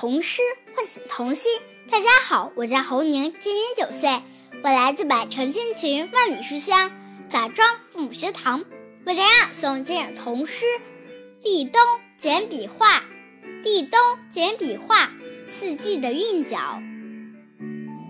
[0.00, 0.42] 童诗
[0.76, 1.50] 唤醒童心。
[1.90, 4.22] 大家好，我叫侯宁，今年九岁，
[4.62, 6.92] 我来自百城千群万里书香
[7.28, 8.64] 枣庄父母学堂，
[9.04, 10.64] 为大家诵今日童诗
[11.42, 11.82] 《立冬
[12.16, 13.00] 简笔画》。
[13.64, 13.98] 立冬
[14.30, 15.10] 简笔画，
[15.48, 16.80] 四季的韵脚。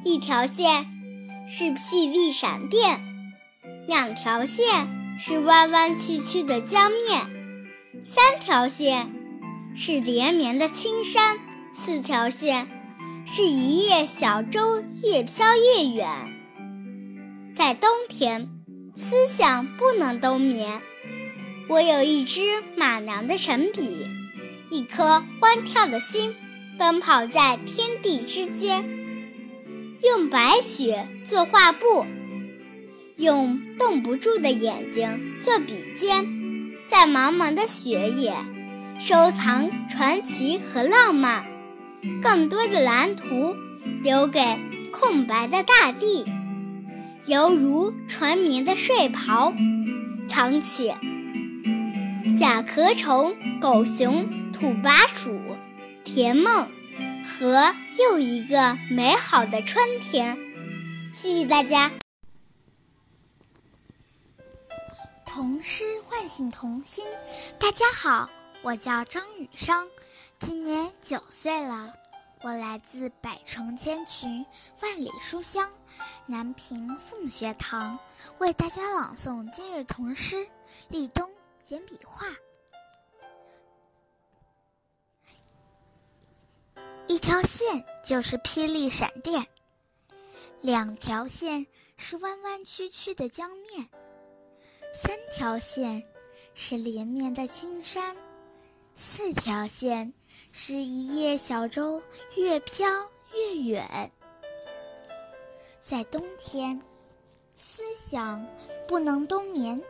[0.04, 0.84] 一条线
[1.48, 3.00] 是霹雳闪电，
[3.86, 7.30] 两条线是弯弯曲曲的江面，
[8.02, 9.10] 三条线
[9.74, 11.38] 是连绵的青山，
[11.80, 12.68] 四条线
[13.24, 16.08] 是一叶小舟越飘越远。
[17.54, 18.48] 在冬天，
[18.96, 20.82] 思想不能冬眠。
[21.68, 22.40] 我有一支
[22.76, 24.08] 马良的神笔，
[24.72, 26.34] 一颗欢跳的心，
[26.76, 28.84] 奔跑在天地之间。
[30.02, 32.04] 用白雪做画布，
[33.14, 38.34] 用冻不住的眼睛做笔尖，在茫茫的雪野
[38.98, 41.46] 收藏传奇和浪漫，
[42.22, 43.56] 更多的蓝图
[44.02, 44.40] 留给
[44.92, 46.24] 空白的大地，
[47.26, 49.52] 犹如纯棉的睡袍，
[50.26, 50.94] 藏起
[52.38, 55.40] 甲壳虫、狗熊、土拨鼠、
[56.04, 56.68] 甜梦。
[57.20, 60.38] 和又一个美好的春天，
[61.12, 61.90] 谢谢大家。
[65.26, 67.04] 童诗唤醒童心，
[67.58, 68.30] 大家好，
[68.62, 69.88] 我叫张雨生，
[70.40, 71.92] 今年九岁了，
[72.42, 74.44] 我来自百城千群
[74.80, 75.68] 万里书香
[76.26, 77.98] 南平父母学堂，
[78.38, 80.36] 为大家朗诵今日童诗
[80.88, 81.28] 《立冬
[81.64, 82.26] 简笔画》。
[87.08, 89.44] 一条线就是霹雳闪电，
[90.60, 93.88] 两条线是弯弯曲曲的江面，
[94.94, 96.06] 三条线
[96.54, 98.16] 是连绵的青山，
[98.94, 100.12] 四条线
[100.52, 102.02] 是一叶小舟
[102.36, 102.88] 越飘
[103.34, 104.10] 越远。
[105.80, 106.80] 在冬天，
[107.56, 108.46] 思想
[108.86, 109.80] 不能冬眠。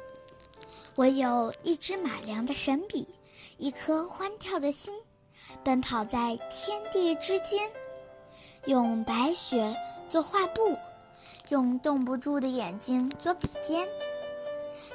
[0.95, 3.09] 我有一支马良的神笔，
[3.56, 4.95] 一颗欢跳的心。
[5.65, 7.71] 奔跑在天地之间，
[8.67, 9.75] 用白雪
[10.09, 10.77] 做画布，
[11.49, 13.89] 用冻不住的眼睛做笔尖，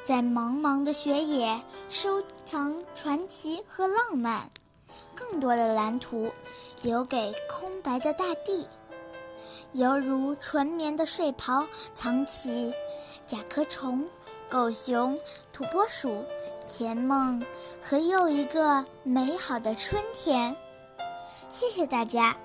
[0.03, 4.49] 在茫茫的雪野收藏传奇和浪漫，
[5.16, 6.31] 更多的蓝图
[6.81, 8.68] 留给空白的大地，
[9.74, 12.74] 犹如纯棉的睡袍，藏起
[13.28, 14.07] 甲壳虫、
[14.50, 15.19] 狗熊、
[15.52, 16.23] 土拨鼠。
[16.66, 17.46] 甜梦
[17.81, 20.56] 和又一个美好的春天，
[21.50, 22.35] 谢谢大家。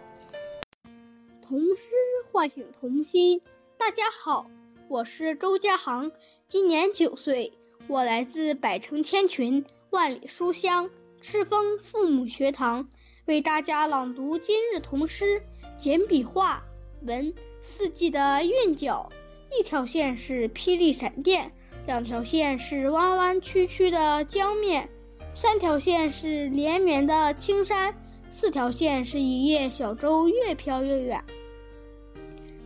[1.41, 1.87] 童诗
[2.31, 3.41] 唤醒童心，
[3.79, 4.45] 大家好，
[4.89, 6.11] 我是周家航，
[6.49, 10.91] 今年九岁，我来自百城千群万里书香
[11.31, 12.89] 赤峰父母学堂，
[13.27, 15.25] 为大家朗读今日童诗
[15.77, 16.63] 《简笔画》。
[17.07, 19.13] 文四季的韵脚，
[19.53, 21.53] 一条线是霹雳闪电。
[21.87, 24.89] 两条线是弯弯曲曲的江面，
[25.35, 27.95] 三条线是连绵的青山，
[28.31, 31.23] 四条线是一叶小舟越飘越远。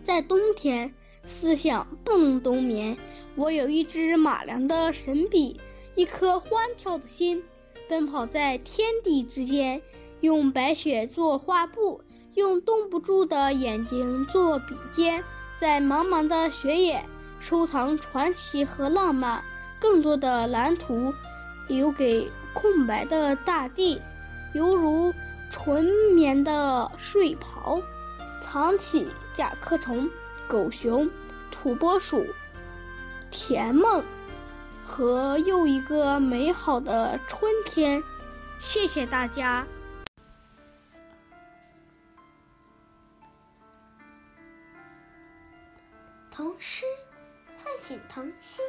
[0.05, 0.95] 在冬天，
[1.25, 2.97] 思想不能冬眠。
[3.35, 5.61] 我有一支马良的神笔，
[5.97, 7.43] 一颗欢跳的心，
[7.93, 9.83] 奔跑在天地之间，
[10.23, 12.01] 用白雪做画布，
[12.33, 15.23] 用冻不住的眼睛做笔尖，
[15.61, 17.05] 在茫茫的雪野。
[17.39, 19.45] 收藏传奇和浪漫，
[19.79, 21.13] 更多的蓝图
[21.69, 24.01] 留给空白的大地，
[24.55, 25.13] 犹如
[25.51, 27.83] 纯棉的睡袍，
[28.41, 30.09] 藏起甲壳虫、
[30.49, 31.11] 狗熊、
[31.51, 32.25] 土拨鼠、
[33.31, 34.03] 甜梦
[34.93, 38.03] 和又一个美好的春天。
[38.61, 39.67] 谢谢大家。
[46.31, 46.85] 童诗。
[47.65, 48.63] 唤醒童心，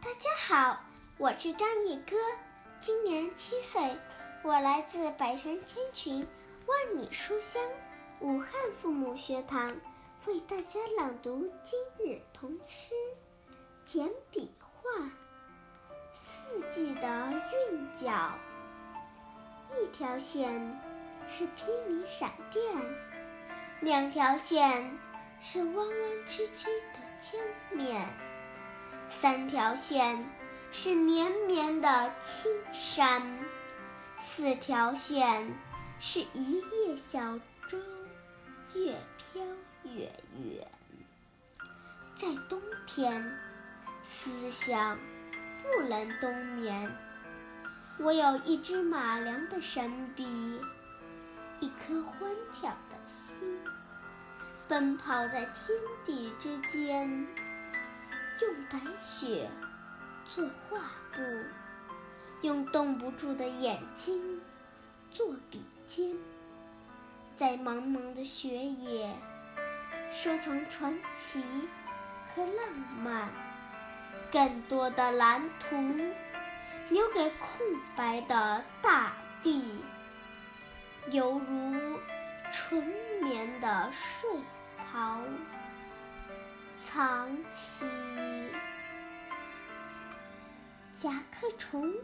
[0.00, 0.80] 大家好，
[1.18, 2.16] 我是张毅哥，
[2.80, 3.94] 今年七岁，
[4.42, 6.26] 我来自百城千群
[6.66, 7.62] 万里书香
[8.20, 8.48] 武汉
[8.80, 9.68] 父母学堂，
[10.26, 12.94] 为大家朗读今日童诗
[13.84, 14.90] 《简笔画》。
[16.52, 17.32] 四季的
[17.70, 18.32] 韵脚，
[19.70, 20.78] 一条线
[21.26, 22.62] 是霹雳闪电，
[23.80, 24.98] 两条线
[25.40, 27.00] 是弯弯曲曲的。
[27.18, 27.40] 江
[27.70, 28.06] 面，
[29.08, 30.28] 三条线
[30.70, 33.22] 是连绵的青山，
[34.18, 35.54] 四条线
[36.00, 37.78] 是一叶小舟
[38.74, 39.42] 越飘
[39.84, 40.12] 越
[40.44, 40.68] 远。
[42.14, 43.38] 在冬天，
[44.04, 44.98] 思想
[45.62, 46.90] 不能冬眠。
[47.98, 50.24] 我有一支马良的神笔，
[51.60, 53.60] 一颗欢跳的心
[54.66, 55.76] 奔跑在天
[56.06, 57.08] 地之间，
[58.40, 59.48] 用白雪
[60.26, 60.78] 做画
[61.14, 61.22] 布，
[62.40, 64.40] 用冻不住的眼睛
[65.10, 66.16] 做笔尖，
[67.36, 69.14] 在茫茫的雪野
[70.10, 71.42] 收藏传奇
[72.34, 72.74] 和浪
[73.04, 73.28] 漫，
[74.32, 75.76] 更多的蓝图
[76.88, 77.48] 留给空
[77.94, 79.12] 白的大
[79.42, 79.62] 地，
[81.10, 82.00] 犹如
[82.50, 82.82] 纯
[83.22, 84.30] 棉的睡。
[84.92, 85.18] 袍
[86.78, 87.86] 藏起
[90.92, 91.94] 甲壳虫、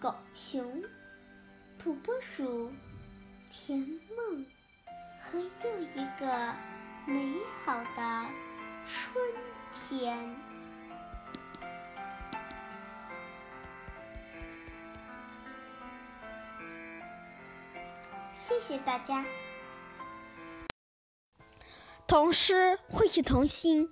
[0.00, 0.82] 狗熊、
[1.78, 2.72] 土拨鼠、
[3.52, 3.78] 甜
[4.16, 4.44] 梦
[5.20, 6.54] 和又一个
[7.06, 8.26] 美好的
[8.84, 9.24] 春
[9.72, 10.53] 天。
[18.46, 19.24] 谢谢大家。
[22.06, 23.88] 童诗绘起童心。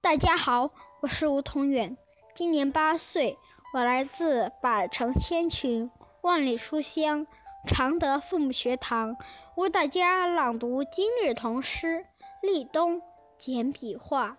[0.00, 0.72] 大家好，
[1.02, 1.96] 我是吴同远，
[2.34, 3.38] 今年八岁，
[3.72, 5.88] 我来自百城千群、
[6.20, 7.28] 万里书香
[7.68, 9.16] 常德父母学堂，
[9.54, 12.04] 为大家朗读今日童诗
[12.44, 13.00] 《立冬
[13.38, 14.30] 简笔画》。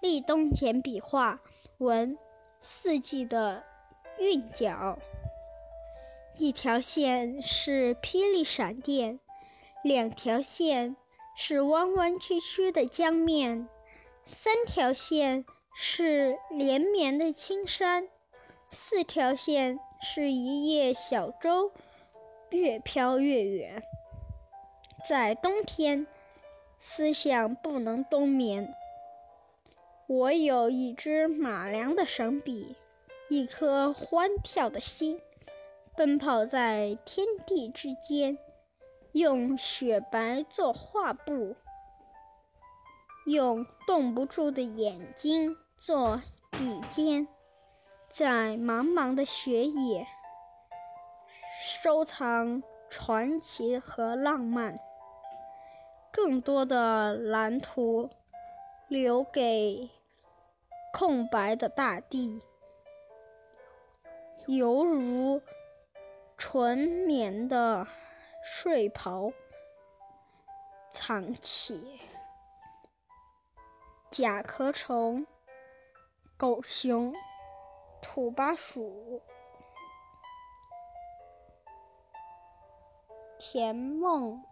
[0.00, 1.40] 立冬简笔画，
[1.78, 2.16] 文
[2.60, 3.64] 四季的
[4.20, 4.96] 韵脚。
[6.38, 9.18] 一条线是霹雳闪电，
[9.82, 10.96] 两条线。
[11.40, 13.68] 是弯弯曲曲的江面，
[14.24, 18.08] 三条线是连绵的青山，
[18.68, 21.70] 四条线是一叶小舟，
[22.50, 23.84] 越飘越远。
[25.04, 26.08] 在冬天，
[26.76, 28.74] 思想不能冬眠。
[30.08, 32.74] 我有一支马良的神笔，
[33.28, 35.20] 一颗欢跳的心，
[35.98, 38.38] 奔跑在天地之间。
[39.10, 41.56] 用雪白做画布，
[43.26, 46.22] 用冻不住的眼睛做
[46.52, 47.26] 笔尖，
[48.10, 50.06] 在茫茫的雪野
[51.60, 54.78] 收藏传奇和浪漫，
[56.12, 58.10] 更多的蓝图
[58.86, 59.90] 留给
[60.92, 62.40] 空白的大地，
[64.46, 65.40] 犹如
[66.38, 67.86] 纯棉的。
[68.50, 69.32] 睡袍，
[70.90, 72.00] 藏起
[74.10, 75.26] 甲壳虫、
[76.38, 77.14] 狗熊、
[78.00, 79.20] 土拨鼠、
[83.38, 84.42] 甜梦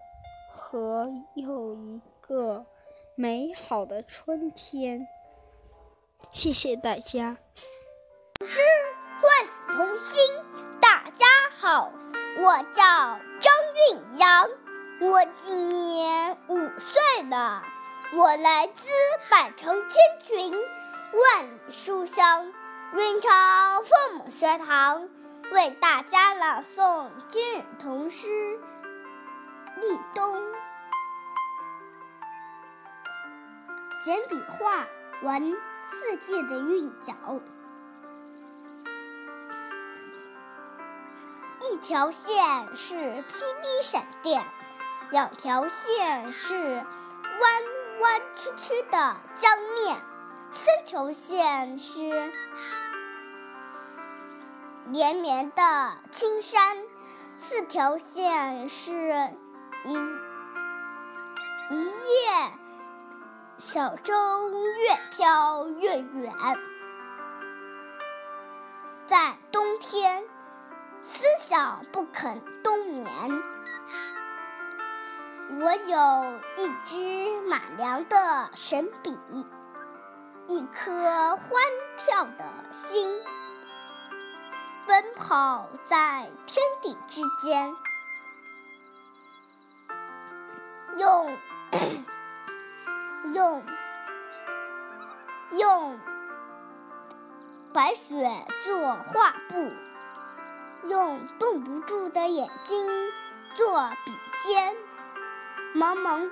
[0.52, 2.66] 和又一个
[3.14, 5.08] 美好的春天。
[6.28, 7.38] 谢谢大家。
[8.44, 8.60] 诗
[9.22, 10.45] 唤醒童心。
[11.66, 11.90] 好，
[12.38, 12.84] 我叫
[13.40, 13.52] 张。
[13.90, 14.48] 韵阳，
[15.00, 17.60] 我今年五岁了，
[18.12, 18.88] 我来自
[19.28, 22.52] 百城千群，万里书香，
[22.92, 25.08] 云长父母学堂，
[25.50, 28.28] 为大家朗诵今日童诗
[29.80, 30.36] 《立冬》。
[34.04, 34.86] 简笔画，
[35.22, 37.12] 闻四季的韵脚。
[41.76, 44.46] 一条线是霹雳闪电，
[45.10, 46.84] 两条线是弯
[48.00, 50.00] 弯曲曲的江面，
[50.50, 52.32] 三条线是
[54.86, 56.78] 连绵的青山，
[57.36, 58.94] 四条线是
[59.84, 59.92] 一
[61.68, 62.52] 一叶
[63.58, 64.14] 小舟
[64.50, 66.34] 越飘越远，
[69.06, 70.26] 在冬天。
[71.06, 73.06] 思想不肯冬眠。
[75.60, 79.16] 我有一支马良的神笔，
[80.48, 81.48] 一颗欢
[81.96, 83.16] 跳的心，
[84.88, 87.76] 奔跑在天地之间，
[90.98, 91.38] 用
[93.32, 93.64] 用
[95.52, 96.00] 用
[97.72, 99.85] 白雪做画布。
[100.88, 102.86] 用冻不住的眼睛
[103.54, 104.12] 做笔
[104.44, 104.76] 尖，
[105.74, 106.30] 茫茫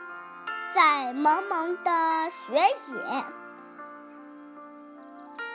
[0.72, 2.54] 在茫茫的雪
[2.92, 3.24] 野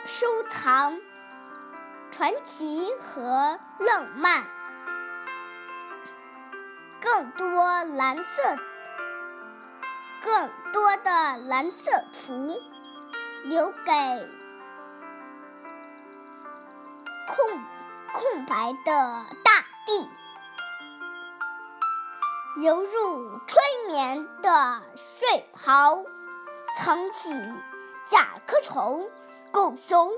[0.05, 0.99] 收藏
[2.11, 4.43] 传奇和浪漫，
[6.99, 8.57] 更多蓝色，
[10.21, 12.61] 更多的蓝色图
[13.45, 13.91] 留给
[17.27, 17.78] 空。
[18.13, 20.09] 空白的大地，
[22.61, 26.03] 犹如春眠的睡袍，
[26.75, 27.31] 藏起
[28.07, 29.09] 甲壳虫、
[29.51, 30.11] 狗熊、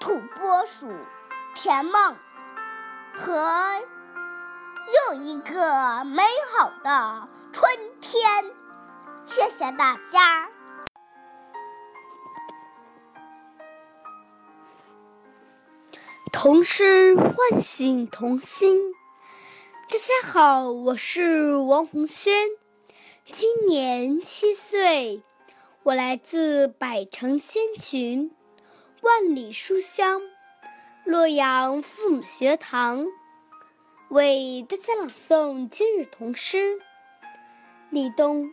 [0.00, 0.90] 土拨鼠、
[1.54, 2.16] 甜梦
[3.14, 3.82] 和
[5.08, 6.22] 又一个美
[6.52, 7.70] 好的春
[8.00, 8.54] 天。
[9.24, 10.53] 谢谢大家。
[16.34, 18.92] 童诗唤醒童心。
[19.88, 22.48] 大家好，我是王红轩，
[23.24, 25.22] 今年七岁，
[25.84, 28.32] 我来自百城千群，
[29.00, 30.20] 万里书香
[31.04, 33.06] 洛阳父母学堂，
[34.08, 36.80] 为大家朗诵今日童诗。
[37.90, 38.52] 立冬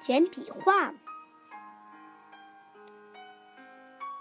[0.00, 0.94] 简笔画，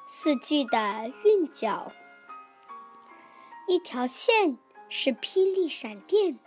[0.09, 1.93] 四季的韵脚。
[3.67, 4.57] 一条线
[4.88, 6.39] 是霹雳闪电，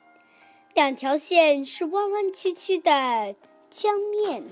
[0.75, 3.37] 两条线是弯弯曲曲的
[3.69, 4.43] 江面，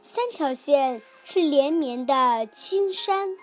[0.00, 3.36] 三条线是连绵的青山，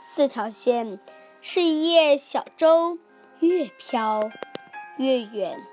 [0.00, 1.00] 四条线
[1.40, 2.98] 是一叶小舟，
[3.38, 4.28] 越飘
[4.98, 5.64] 越远。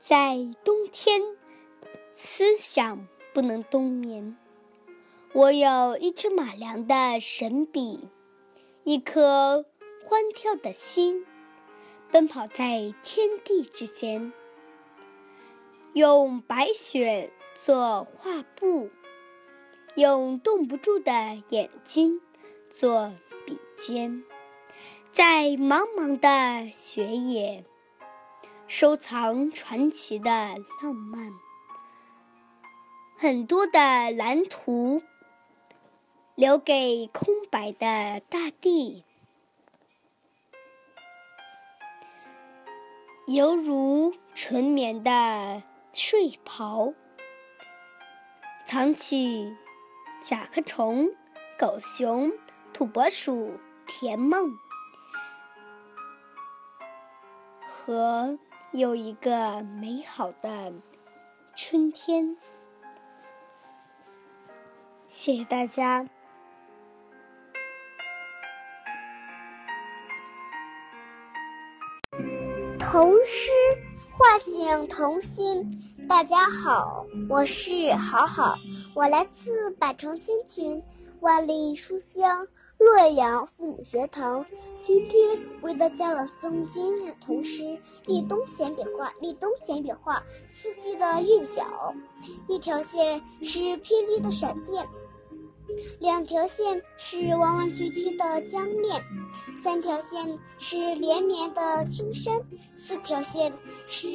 [0.00, 1.20] 在冬天，
[2.14, 4.38] 思想不能冬眠。
[5.36, 8.08] 我有一支马良的神笔，
[8.84, 9.66] 一颗
[10.02, 11.26] 欢跳的心，
[12.10, 14.32] 奔跑在天地之间。
[15.92, 17.30] 用白雪
[17.62, 18.88] 做画布，
[19.96, 21.12] 用冻不住的
[21.50, 22.22] 眼睛
[22.70, 23.12] 做
[23.44, 24.24] 笔尖，
[25.10, 27.62] 在茫茫的雪野，
[28.66, 30.30] 收藏传奇的
[30.82, 31.30] 浪漫，
[33.18, 35.02] 很多的蓝图。
[36.36, 39.04] 留给空白的大地，
[43.26, 45.62] 犹如纯棉的
[45.94, 46.92] 睡袍，
[48.66, 49.56] 藏起
[50.20, 51.08] 甲壳虫、
[51.58, 52.30] 狗熊、
[52.70, 54.58] 土拨鼠、甜梦，
[57.66, 58.38] 和
[58.72, 60.70] 有一个美好的
[61.56, 62.36] 春天。
[65.06, 66.06] 谢谢大家。
[72.86, 73.50] 童诗
[74.12, 75.68] 唤醒童心。
[76.08, 78.56] 大家好，我是好好，
[78.94, 80.80] 我来自百城千群，
[81.18, 82.46] 万里书香
[82.78, 84.46] 洛阳父母学堂。
[84.78, 87.62] 今天为大家朗诵今日童诗
[88.06, 89.08] 《立冬简笔画》。
[89.20, 91.92] 立冬简笔画，四季的韵脚。
[92.46, 94.86] 一条线是霹雳的闪电。
[96.00, 99.02] 两条线是弯弯曲曲的江面，
[99.62, 102.34] 三条线是连绵的青山，
[102.76, 103.52] 四条线
[103.86, 104.08] 是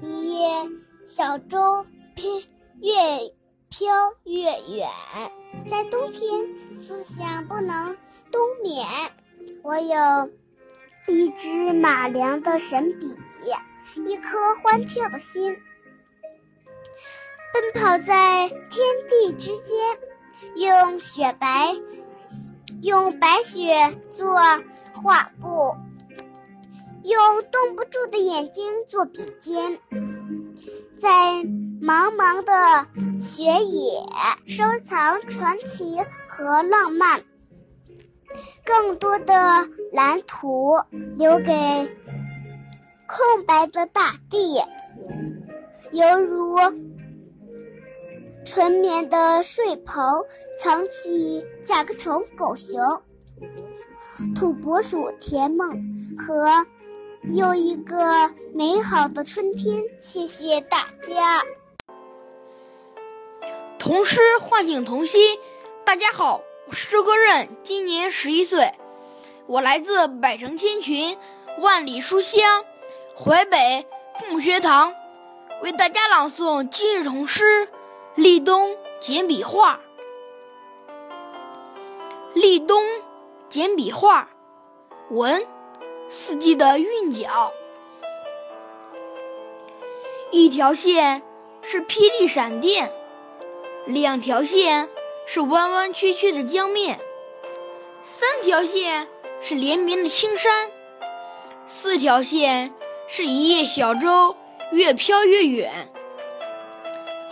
[0.00, 0.48] 一叶
[1.04, 1.84] 小舟，
[2.14, 2.30] 飘
[2.80, 2.92] 越
[3.68, 4.42] 飘越
[4.76, 4.88] 远。
[5.70, 6.30] 在冬天，
[6.74, 7.96] 思想不能
[8.30, 8.86] 冬眠。
[9.62, 10.30] 我有
[11.08, 13.06] 一支马良的神笔，
[14.06, 15.56] 一颗欢跳的心，
[17.52, 19.98] 奔跑在天地之间。
[20.56, 21.74] 用雪白，
[22.82, 24.36] 用白雪做
[24.92, 25.74] 画布，
[27.02, 29.78] 用冻不住的眼睛做笔尖，
[31.00, 31.08] 在
[31.80, 32.86] 茫茫的
[33.18, 34.02] 雪野
[34.46, 37.22] 收藏传奇和浪漫，
[38.64, 40.78] 更多的蓝图
[41.16, 41.52] 留给
[43.06, 44.60] 空白的大地，
[45.92, 46.91] 犹如。
[48.44, 50.24] 纯棉的睡袍，
[50.58, 53.00] 藏起甲壳虫、狗熊、
[54.34, 55.80] 土拨鼠、甜梦
[56.18, 56.66] 和
[57.32, 59.80] 又一个美好的春天。
[60.00, 61.44] 谢谢大家。
[63.78, 65.38] 童诗唤醒童心。
[65.84, 68.72] 大家好，我是周歌任，今年十一岁，
[69.46, 71.16] 我来自百城千群，
[71.60, 72.64] 万里书香
[73.16, 73.86] 淮北
[74.18, 74.92] 父母学堂，
[75.62, 77.68] 为大家朗诵今日童诗。
[78.14, 79.80] 立冬简笔画，
[82.34, 82.82] 立冬
[83.48, 84.28] 简笔画，
[85.08, 85.46] 文
[86.10, 87.54] 四季的韵脚。
[90.30, 91.22] 一条线
[91.62, 92.92] 是霹雳闪电，
[93.86, 94.90] 两条线
[95.26, 97.00] 是弯弯曲曲的江面，
[98.02, 99.08] 三条线
[99.40, 100.70] 是连绵的青山，
[101.66, 102.74] 四条线
[103.08, 104.36] 是一叶小舟，
[104.70, 105.91] 越飘越远。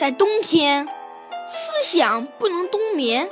[0.00, 0.88] 在冬天，
[1.46, 3.28] 思想不能冬眠。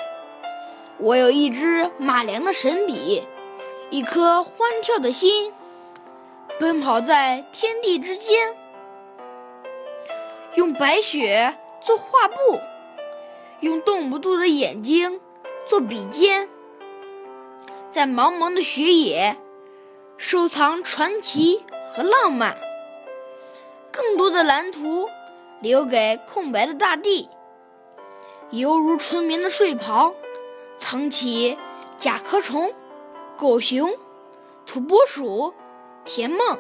[0.99, 3.27] 我有一支马良的神笔，
[3.89, 5.55] 一颗欢跳的心，
[6.61, 8.55] 奔跑在天地之间，
[10.57, 12.61] 用白雪做画布，
[13.61, 15.23] 用动不住的眼睛
[15.67, 16.51] 做笔尖，
[17.91, 19.39] 在茫茫的雪野
[20.19, 22.59] 收藏传奇和浪漫。
[23.91, 25.09] 更多的蓝图
[25.61, 27.29] 留给空白的大地，
[28.51, 30.15] 犹如纯棉的睡袍，
[30.77, 31.59] 藏起
[31.97, 32.73] 甲壳虫、
[33.37, 33.97] 狗熊、
[34.67, 35.55] 土拨鼠。
[36.05, 36.59] 甜梦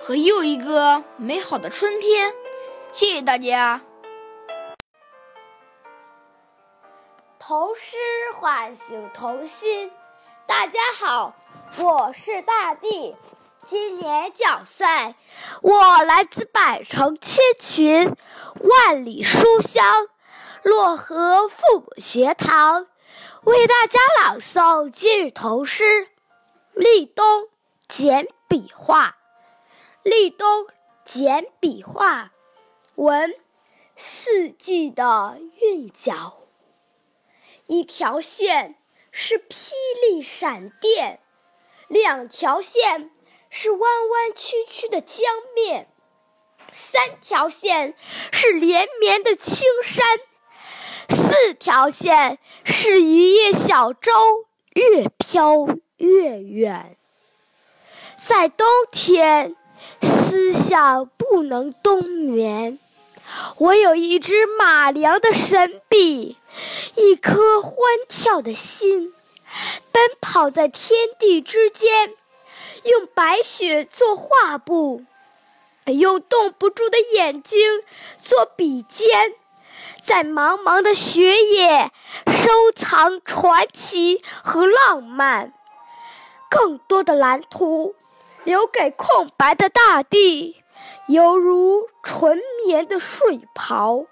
[0.00, 2.32] 和又一个美好的春天，
[2.90, 3.82] 谢谢大家。
[7.38, 7.98] 童诗
[8.34, 9.92] 唤醒童心，
[10.46, 11.34] 大家好，
[11.76, 13.14] 我是大地，
[13.66, 14.86] 今年九岁，
[15.62, 18.14] 我来自百城千群，
[18.60, 20.08] 万里书香，
[20.62, 22.86] 漯河父母学堂，
[23.44, 26.08] 为大家朗诵今日童诗，
[26.74, 27.48] 立冬。
[27.86, 29.16] 简笔画，
[30.02, 30.66] 立冬
[31.04, 32.32] 简笔画，
[32.96, 33.34] 文
[33.94, 36.38] 四季的韵脚。
[37.66, 38.74] 一条线
[39.12, 41.20] 是霹雳闪电，
[41.86, 43.10] 两条线
[43.56, 45.86] 是弯弯曲曲的江面，
[46.72, 47.94] 三条线
[48.32, 50.04] 是连绵的青山，
[51.08, 54.10] 四条线是一叶小舟，
[54.72, 55.68] 越飘
[55.98, 56.96] 越远。
[58.26, 59.54] 在冬天，
[60.02, 62.80] 思想不能冬眠。
[63.58, 66.36] 我有一支马良的神笔，
[66.96, 67.72] 一颗欢
[68.08, 69.14] 跳的心，
[69.92, 72.14] 奔跑在天地之间，
[72.84, 75.04] 用白雪做画布，
[75.86, 77.82] 用冻不住的眼睛
[78.16, 79.34] 做笔尖，
[80.02, 81.90] 在茫茫的雪野
[82.26, 85.52] 收藏传奇和浪漫，
[86.48, 87.94] 更多的蓝图。
[88.44, 90.62] 留给空白的大地，
[91.06, 94.04] 犹如纯棉的睡袍，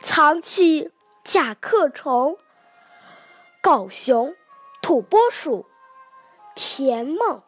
[0.00, 0.90] 藏起
[1.22, 2.36] 甲壳虫、
[3.62, 4.34] 狗熊、
[4.82, 5.64] 土拨鼠、
[6.56, 7.40] 甜梦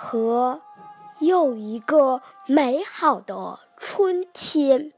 [0.00, 0.62] 和
[1.18, 4.92] 又一个美好的春天。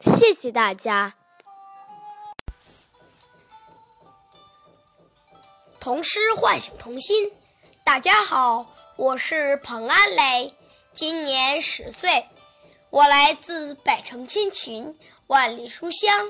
[0.00, 1.14] 谢谢大家。
[5.80, 7.32] 童诗唤醒童心，
[7.82, 8.66] 大家好。
[8.94, 10.54] 我是彭安磊，
[10.92, 12.24] 今年十岁，
[12.90, 14.96] 我来自百城千群，
[15.26, 16.28] 万里书香，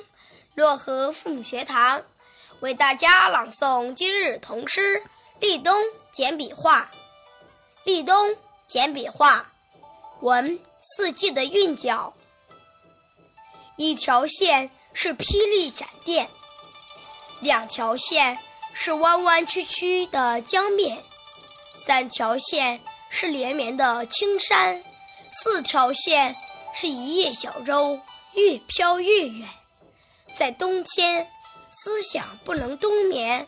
[0.56, 2.00] 漯河父母学堂，
[2.60, 5.00] 为大家朗诵今日童诗
[5.38, 5.76] 《立冬
[6.10, 6.80] 简笔画》。
[7.84, 8.16] 立冬
[8.66, 9.44] 简笔画，
[10.20, 12.14] 文四季的韵脚。
[13.76, 16.30] 一条线是霹雳闪电，
[17.40, 18.38] 两条线
[18.74, 21.02] 是弯弯曲曲的江面。
[21.86, 24.82] 三条线是连绵的青山，
[25.30, 26.34] 四条线
[26.74, 28.00] 是一叶小舟，
[28.34, 29.46] 越飘越远。
[30.34, 31.30] 在冬天，
[31.70, 33.46] 思想不能冬眠。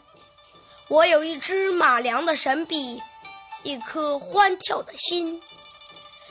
[0.89, 3.01] 我有一支马良的神笔，
[3.67, 5.43] 一颗欢跳的心，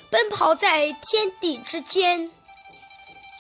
[0.10, 2.32] 奔跑在天地之间，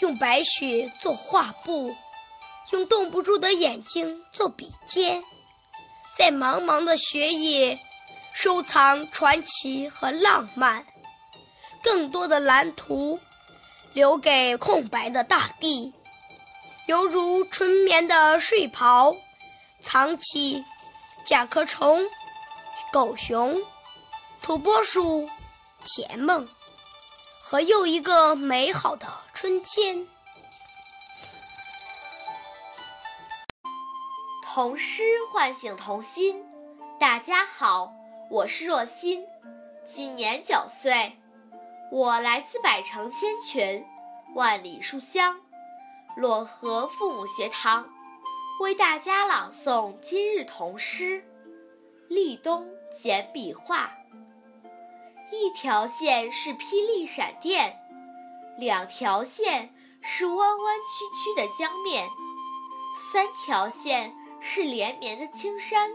[0.01, 1.95] 用白雪做画布，
[2.71, 5.23] 用冻不住的眼睛做笔尖，
[6.17, 7.79] 在茫茫的雪野。
[8.33, 10.85] 收藏传奇和浪漫，
[11.81, 13.17] 更多的蓝图
[13.93, 15.93] 留给空白的大地，
[16.85, 19.15] 犹如纯棉的睡袍，
[19.81, 20.65] 藏起
[21.25, 22.03] 甲壳虫、
[22.91, 23.57] 狗熊、
[24.45, 25.27] 土拨鼠、
[25.83, 26.47] 甜梦
[27.41, 30.05] 和又一个美好的春天。
[34.43, 36.45] 童诗唤醒童心，
[36.99, 37.91] 大家好。
[38.29, 39.25] 我是若欣，
[39.83, 41.17] 今年九岁，
[41.91, 43.83] 我来自百城千群，
[44.35, 45.41] 万里书香，
[46.19, 47.89] 漯河父母学堂，
[48.61, 51.19] 为大家朗诵今日童诗
[52.09, 53.87] 《立冬简笔画》。
[55.31, 57.79] 一条线是霹雳闪电，
[58.57, 62.07] 两条线是弯弯曲曲的江面，
[62.95, 65.91] 三条线是连绵的青山，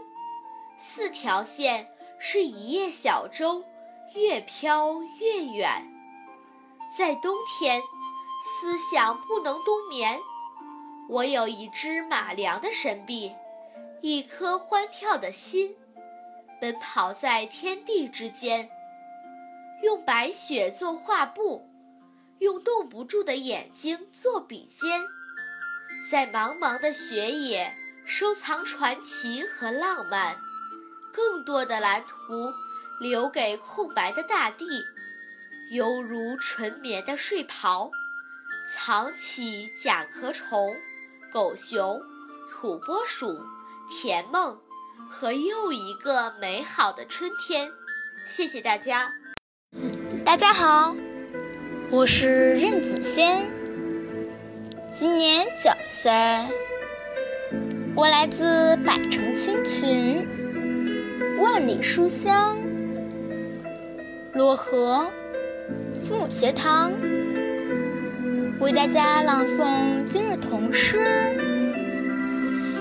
[0.77, 1.87] 四条线。
[2.23, 3.65] 是一叶小舟，
[4.13, 5.91] 越飘越远。
[6.95, 7.81] 在冬天，
[8.43, 10.21] 思想不能冬眠。
[11.09, 13.33] 我有一支马良的神臂，
[14.03, 15.75] 一颗欢跳的心，
[16.59, 18.69] 奔跑在天地之间。
[19.81, 21.67] 用白雪做画布，
[22.39, 25.07] 用冻不住的眼睛做笔尖，
[26.09, 30.37] 在茫茫的雪野收藏传奇和浪漫。
[31.13, 32.53] 更多的蓝图
[33.01, 34.65] 留给空白的大地，
[35.71, 37.91] 犹如纯棉的睡袍，
[38.69, 40.75] 藏起甲壳虫、
[41.33, 42.01] 狗熊、
[42.51, 43.45] 土拨鼠、
[43.89, 44.57] 甜梦
[45.09, 47.71] 和又一个美好的春天。
[48.25, 49.20] 谢谢大家。
[50.23, 50.95] 大家好，
[51.89, 53.41] 我是任子轩，
[54.99, 56.11] 今年九岁，
[57.95, 60.25] 我来自百城千群，
[61.41, 62.55] 万里书香，
[64.35, 65.05] 漯河
[66.07, 66.91] 父母学堂，
[68.59, 70.97] 为大家朗诵今日童诗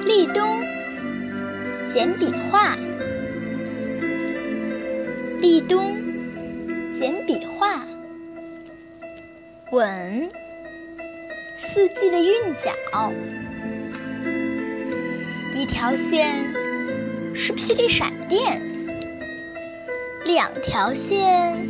[0.05, 0.61] 《立冬》，
[1.93, 2.77] 简笔画，
[5.41, 6.00] 立冬。
[7.01, 7.81] 简笔画，
[9.73, 10.31] 吻
[11.57, 13.11] 四季的韵脚，
[15.55, 16.53] 一条线
[17.35, 18.61] 是霹雳闪电，
[20.27, 21.67] 两条线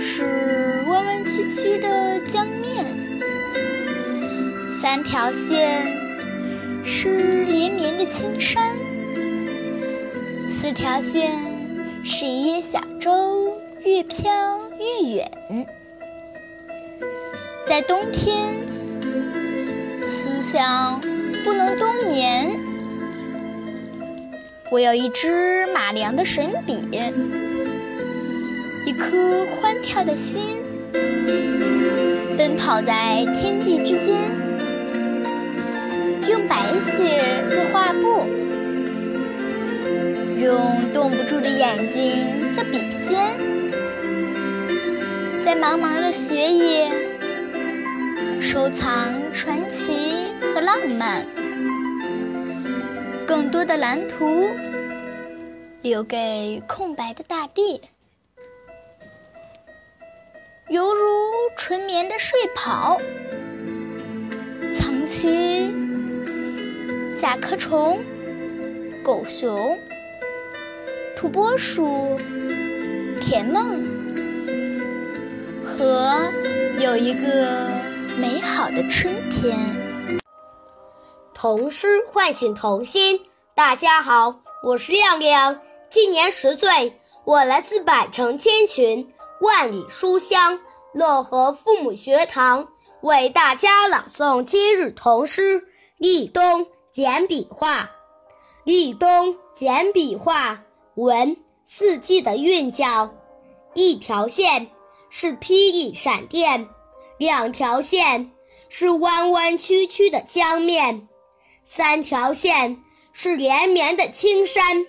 [0.00, 2.86] 是弯弯曲曲的江面，
[4.80, 5.82] 三条线
[6.84, 8.76] 是连绵的青山，
[10.62, 11.32] 四条线
[12.04, 13.37] 是一叶小舟。
[13.84, 14.30] 越飘
[14.78, 15.30] 越远，
[17.66, 18.54] 在冬天，
[20.04, 21.00] 思想
[21.44, 22.58] 不能冬眠。
[24.70, 26.88] 我有一支马良的神笔，
[28.84, 30.62] 一颗欢跳的心，
[32.36, 34.16] 奔跑在天地之间，
[36.28, 38.24] 用白雪做画布，
[40.42, 43.57] 用冻不住的眼睛做笔尖。
[45.48, 46.90] 在茫茫的雪野，
[48.38, 51.24] 收藏传奇和浪漫，
[53.26, 54.50] 更多的蓝图
[55.80, 57.80] 留给空白的大地，
[60.68, 61.00] 犹如
[61.56, 63.00] 纯棉的睡袍，
[64.78, 65.72] 藏起
[67.18, 67.98] 甲壳虫、
[69.02, 69.78] 狗熊、
[71.16, 72.20] 土拨鼠、
[73.18, 73.87] 甜梦。
[75.78, 76.32] 和
[76.80, 77.70] 有一个
[78.18, 79.56] 美好的春天。
[81.32, 83.20] 童诗唤醒童心。
[83.54, 86.92] 大家好，我是亮亮，今年十岁，
[87.24, 89.08] 我来自百城千群，
[89.40, 90.58] 万里书香
[90.96, 92.66] 漯河父母学堂，
[93.02, 95.60] 为大家朗诵今日童诗
[95.98, 97.82] 《立冬简笔画》。
[98.64, 100.60] 立冬简笔画，
[100.96, 103.08] 文四季的韵脚，
[103.74, 104.66] 一条线。
[105.10, 106.68] 是霹雳闪电，
[107.16, 108.30] 两条线
[108.68, 111.08] 是弯弯曲曲的江面，
[111.64, 114.86] 三条线是连绵的青山，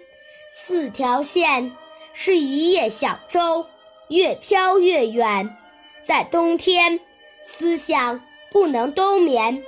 [0.51, 1.75] 四条线
[2.13, 3.65] 是一叶小舟，
[4.09, 5.57] 越飘越远。
[6.03, 6.99] 在冬天，
[7.43, 9.63] 思想不能冬眠。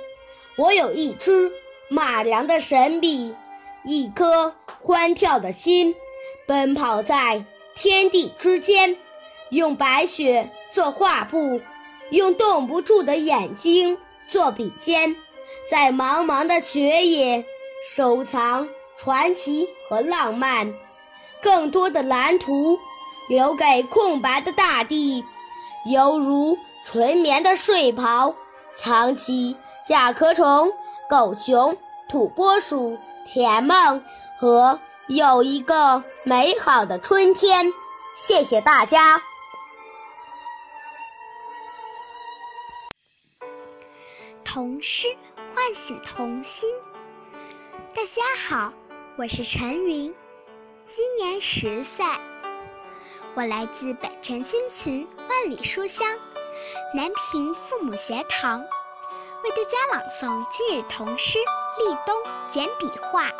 [0.56, 1.50] 我有一支
[1.88, 3.34] 马良的神笔，
[3.84, 5.94] 一颗欢跳的心，
[6.46, 8.96] 奔跑在天地之间。
[9.52, 11.60] 用白雪做画布，
[12.10, 13.98] 用冻不住的眼睛
[14.30, 15.14] 做笔尖，
[15.70, 17.44] 在茫茫的雪野
[17.86, 20.72] 收藏传奇和浪漫，
[21.42, 22.78] 更多的蓝图
[23.28, 25.22] 留给空白的大地，
[25.84, 28.34] 犹如纯棉的睡袍，
[28.72, 29.54] 藏起
[29.86, 30.72] 甲壳虫、
[31.10, 31.76] 狗熊、
[32.08, 34.02] 土拨鼠、甜梦
[34.38, 37.66] 和有一个美好的春天。
[38.16, 39.20] 谢谢大家。
[44.54, 45.06] 童诗
[45.54, 46.68] 唤醒童心。
[47.94, 48.74] 大家好，
[49.16, 50.14] 我是陈云，
[50.84, 52.04] 今年十岁，
[53.34, 56.06] 我来自百城千群万里书香
[56.94, 61.38] 南平父母学堂，为大家朗诵今日童诗
[61.78, 62.14] 《立冬
[62.50, 63.30] 简笔画》。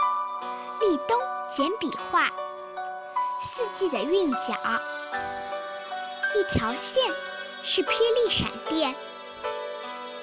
[0.81, 1.21] 立冬
[1.55, 2.33] 简笔画，
[3.39, 4.55] 四季的韵脚，
[6.35, 7.03] 一条线
[7.63, 8.97] 是霹雳闪电。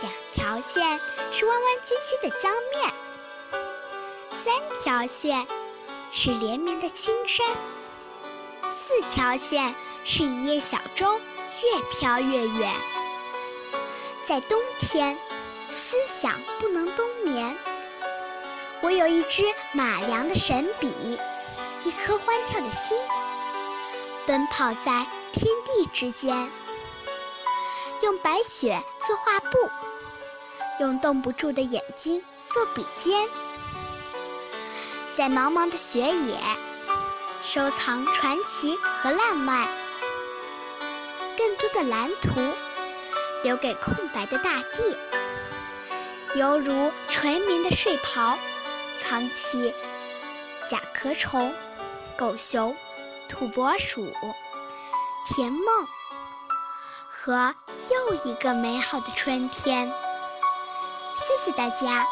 [0.01, 0.99] 两条线
[1.31, 2.93] 是弯弯曲曲的江面，
[4.31, 5.45] 三条线
[6.11, 7.45] 是连绵的青山，
[8.63, 11.19] 四条线是一叶小舟，
[11.63, 12.73] 越飘越远。
[14.25, 15.19] 在冬天，
[15.69, 17.57] 思想不能冬眠。
[18.81, 21.19] 我有一支马良的神笔，
[21.83, 22.97] 一颗欢跳的心，
[24.25, 26.49] 奔跑在天地之间，
[28.01, 29.57] 用白雪做画布。
[30.79, 33.27] 用冻不住的眼睛做笔尖，
[35.13, 36.37] 在茫茫的雪野
[37.41, 39.67] 收藏传奇和浪漫。
[41.37, 42.29] 更多的蓝图
[43.43, 44.97] 留给空白的大地，
[46.35, 48.37] 犹如纯棉的睡袍，
[48.99, 49.73] 藏起
[50.69, 51.53] 甲壳虫、
[52.17, 52.73] 狗熊、
[53.27, 54.13] 土拨鼠、
[55.25, 55.87] 甜梦
[57.09, 57.53] 和
[57.91, 59.91] 又一个美好的春天。
[61.39, 62.05] 谢大家。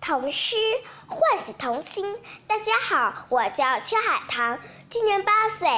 [0.00, 0.56] 童诗
[1.06, 2.16] 唤醒童心。
[2.48, 4.58] 大家好，我叫邱海棠，
[4.90, 5.68] 今年八岁，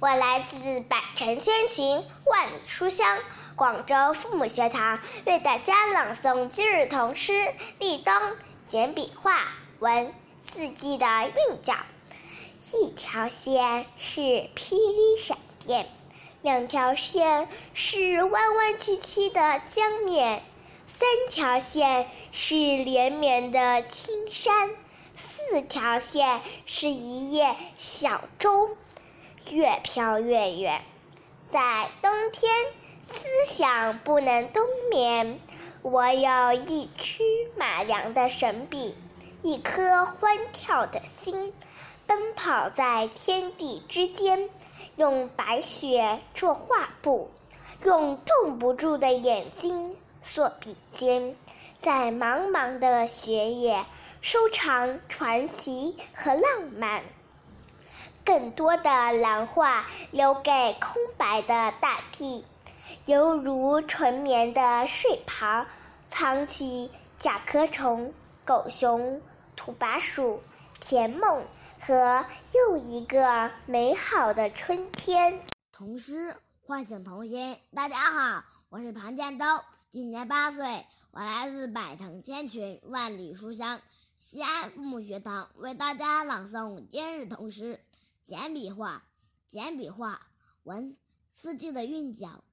[0.00, 3.18] 我来自百城千群，万里书香
[3.54, 7.32] 广州父母学堂，为大家朗诵今日童诗
[7.78, 8.14] 《立冬》。
[8.70, 9.36] 简笔画，
[9.80, 10.14] 文
[10.50, 11.74] 四季的韵脚。
[12.72, 14.20] 一条线是
[14.56, 15.90] 霹雳闪电，
[16.40, 20.44] 两条线是弯弯曲曲的江面。
[21.00, 24.68] 三条线是连绵的青山，
[25.16, 28.76] 四条线是一叶小舟，
[29.48, 30.82] 越飘越远。
[31.48, 32.52] 在冬天，
[33.08, 35.40] 思想不能冬眠。
[35.80, 37.24] 我有一支
[37.56, 38.94] 马良的神笔，
[39.42, 41.54] 一颗欢跳的心，
[42.06, 44.50] 奔跑在天地之间，
[44.96, 47.30] 用白雪做画布，
[47.84, 49.96] 用冻不住的眼睛。
[50.34, 51.36] 作笔尖，
[51.82, 53.84] 在茫茫的雪野
[54.20, 57.02] 收藏传奇和浪漫。
[58.24, 62.44] 更多的蓝花留给空白的大地，
[63.06, 65.66] 犹如纯棉的睡袍，
[66.10, 68.12] 藏起甲壳虫、
[68.44, 69.20] 狗熊、
[69.56, 70.42] 土拨鼠、
[70.80, 71.46] 甜梦
[71.80, 75.40] 和又一个美好的春天。
[75.72, 77.56] 童诗唤醒童心。
[77.74, 79.44] 大家好，我是庞建州。
[79.90, 83.82] 今年八岁，我来自百城千群，万里书香
[84.20, 87.80] 西安父母学堂，为大家朗诵今日童诗。
[88.24, 89.04] 简笔画，
[89.48, 90.28] 简笔画，
[90.62, 90.96] 文
[91.28, 92.44] 四季的韵脚。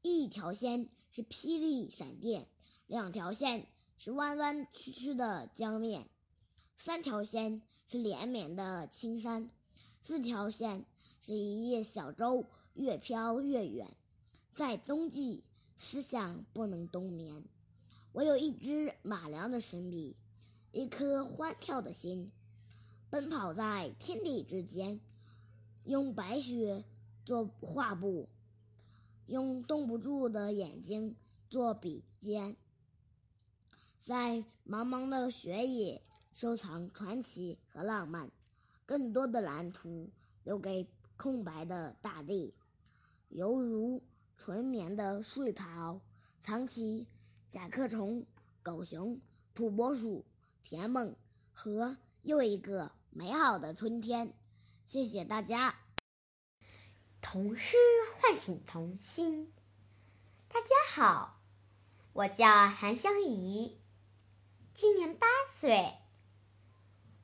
[0.00, 2.48] 一条线是霹雳闪电，
[2.86, 3.66] 两条线
[3.98, 6.08] 是弯弯曲曲的江面，
[6.74, 9.50] 三条线是连绵的青山，
[10.00, 10.86] 四条线
[11.20, 13.94] 是一叶小舟，越飘越远。
[14.54, 15.44] 在冬季。
[15.84, 17.42] 思想不能冬眠，
[18.12, 20.16] 我有一支马良的神笔，
[20.70, 22.30] 一颗欢跳的心，
[23.10, 25.00] 奔跑在天地之间，
[25.84, 26.84] 用白雪
[27.24, 28.28] 做画布，
[29.26, 31.16] 用冻不住的眼睛
[31.50, 32.56] 做笔尖，
[34.00, 36.00] 在茫茫的雪野
[36.32, 38.30] 收藏传奇和浪漫，
[38.86, 40.08] 更多的蓝图
[40.44, 42.54] 留给空白的大地，
[43.30, 44.00] 犹如。
[44.36, 46.00] 纯棉的睡袍，
[46.40, 47.06] 藏起
[47.50, 48.26] 甲壳虫、
[48.62, 49.20] 狗熊、
[49.54, 50.24] 土拨鼠、
[50.62, 51.14] 甜梦
[51.52, 54.34] 和又一个美好的春天。
[54.86, 55.76] 谢谢大家。
[57.20, 57.76] 童诗
[58.20, 59.52] 唤醒童心。
[60.48, 61.40] 大家好，
[62.12, 63.80] 我叫韩香怡，
[64.74, 65.94] 今年八岁，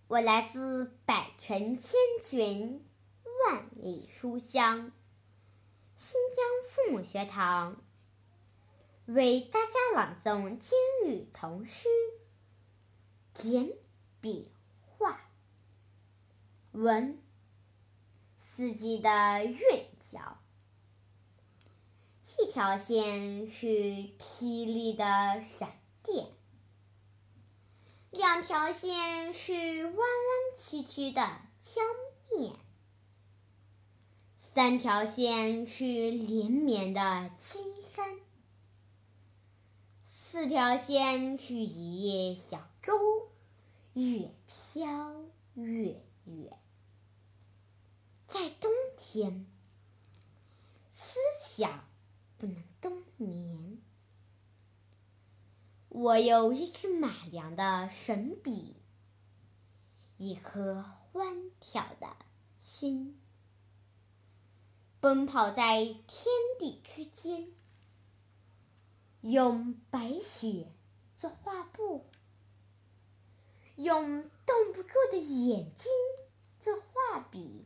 [0.07, 2.87] 我来自百城千群，
[3.45, 4.93] 万里书香。
[6.01, 7.83] 新疆父母学堂。
[9.05, 11.89] 为大家朗诵今日童诗
[13.33, 13.73] 《简
[14.21, 14.49] 笔
[14.81, 15.11] 画》，
[16.71, 17.21] 文。
[18.37, 19.59] 四季的韵
[19.99, 20.39] 脚。
[22.39, 25.05] 一条线是霹雳的
[25.41, 26.29] 闪电，
[28.13, 29.53] 两条线是
[29.85, 29.99] 弯弯
[30.57, 31.23] 曲曲的
[31.61, 31.85] 江
[32.31, 32.55] 面。
[34.59, 38.19] 三条线是连绵的青山，
[40.03, 42.93] 四条线是一叶小舟，
[43.93, 45.15] 越飘
[45.55, 46.59] 越远。
[48.27, 49.47] 在冬天，
[50.91, 51.85] 思想
[52.37, 53.79] 不能冬眠。
[55.89, 58.75] 我有一支马良的神笔，
[60.17, 62.09] 一颗欢跳的
[62.61, 63.17] 心。
[65.01, 66.27] 奔跑在天
[66.59, 67.47] 地之间，
[69.21, 70.67] 用白雪
[71.17, 72.05] 做画布，
[73.77, 75.93] 用冻不住的眼睛
[76.59, 77.65] 做画笔，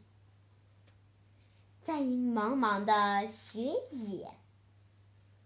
[1.81, 4.37] 在茫茫的雪野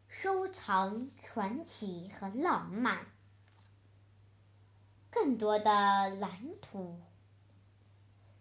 [0.09, 3.07] 收藏传奇和浪漫。
[5.09, 7.01] 更多的蓝图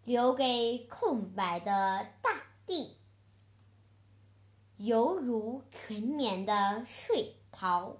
[0.04, 2.98] 留给空白的大地。
[4.78, 7.98] 犹如纯棉的睡袍，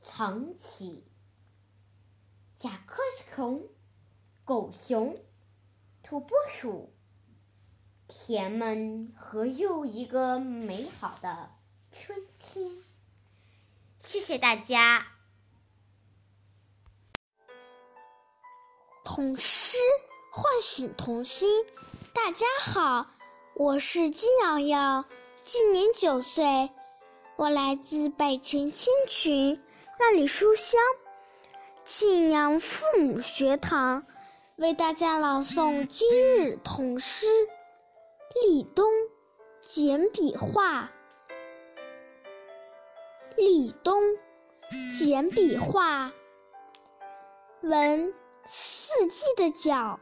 [0.00, 1.02] 藏起
[2.56, 3.66] 甲壳虫、
[4.44, 5.16] 狗熊、
[6.02, 6.92] 土拨鼠。
[8.06, 11.50] 甜们和又一个美好的
[11.90, 12.70] 春天。
[13.98, 15.06] 谢谢大家。
[19.02, 19.78] 童诗
[20.30, 21.64] 唤醒童心。
[22.12, 23.10] 大家好，
[23.54, 25.06] 我是金瑶瑶，
[25.44, 26.70] 今年九岁，
[27.36, 29.62] 我来自北城青群，
[30.00, 30.80] 万里书香，
[31.84, 34.06] 庆阳父母学堂，
[34.56, 37.26] 为大家朗诵今日童诗。
[38.42, 38.90] 立冬，
[39.60, 40.90] 简笔画。
[43.36, 44.00] 立冬，
[44.98, 46.10] 简笔画。
[47.60, 48.14] 闻
[48.46, 50.00] 四季的脚，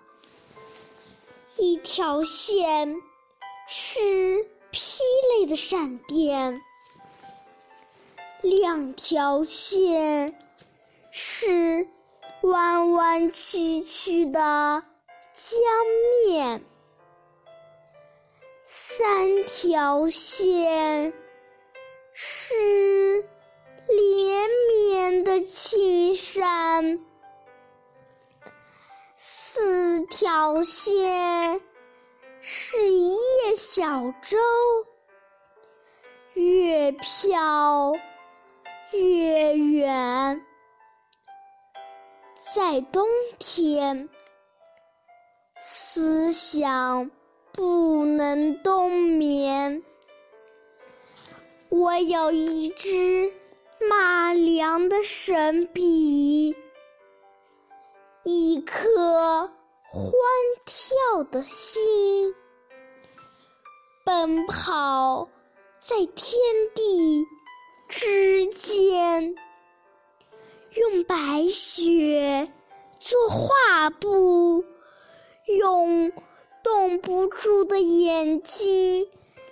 [1.56, 2.94] 一条线
[3.66, 5.00] 是霹
[5.36, 6.62] 雳的闪电，
[8.40, 10.34] 两条线
[11.10, 11.86] 是
[12.40, 14.82] 弯弯曲曲的
[15.34, 15.60] 江
[16.26, 16.64] 面。
[18.64, 21.12] 三条线
[22.14, 23.28] 是
[23.88, 26.98] 连绵的青山，
[29.14, 31.60] 四条线
[32.42, 34.36] 是一叶小舟，
[36.34, 37.94] 越飘
[38.90, 40.44] 越远。
[42.54, 44.10] 在冬天，
[45.58, 47.10] 思想。
[47.54, 49.82] 不能冬眠。
[51.68, 53.30] 我有一支
[53.90, 56.56] 马良的神笔，
[58.24, 59.52] 一颗
[59.92, 60.12] 欢
[60.64, 62.34] 跳的心，
[64.04, 65.28] 奔跑
[65.80, 66.40] 在天
[66.74, 67.26] 地
[67.88, 69.34] 之间，
[70.74, 72.50] 用白雪
[72.98, 74.64] 做画布，
[75.58, 76.12] 用。
[76.64, 79.10] 冻不住的眼睛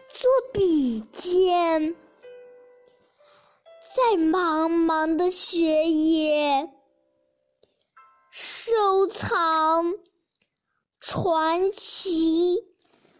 [0.09, 1.96] 做笔尖，
[3.96, 6.70] 在茫茫的雪野
[8.31, 9.96] 收藏
[11.01, 12.63] 传奇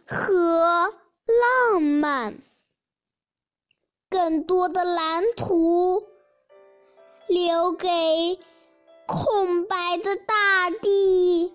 [0.05, 0.93] 和
[1.25, 2.37] 浪漫，
[4.07, 6.03] 更多的蓝图
[7.27, 8.39] 留给
[9.07, 11.53] 空白的大地。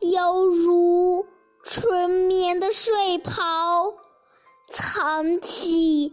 [0.00, 1.26] 犹如
[1.62, 3.94] 春眠的睡袍，
[4.68, 6.12] 藏起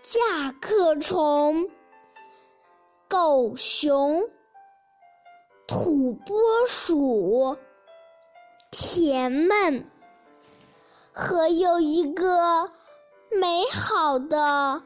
[0.00, 1.68] 甲壳虫、
[3.06, 4.30] 狗熊、
[5.66, 7.58] 土拨鼠、
[8.78, 9.86] 甜梦，
[11.10, 12.70] 和又一个
[13.30, 14.82] 美好的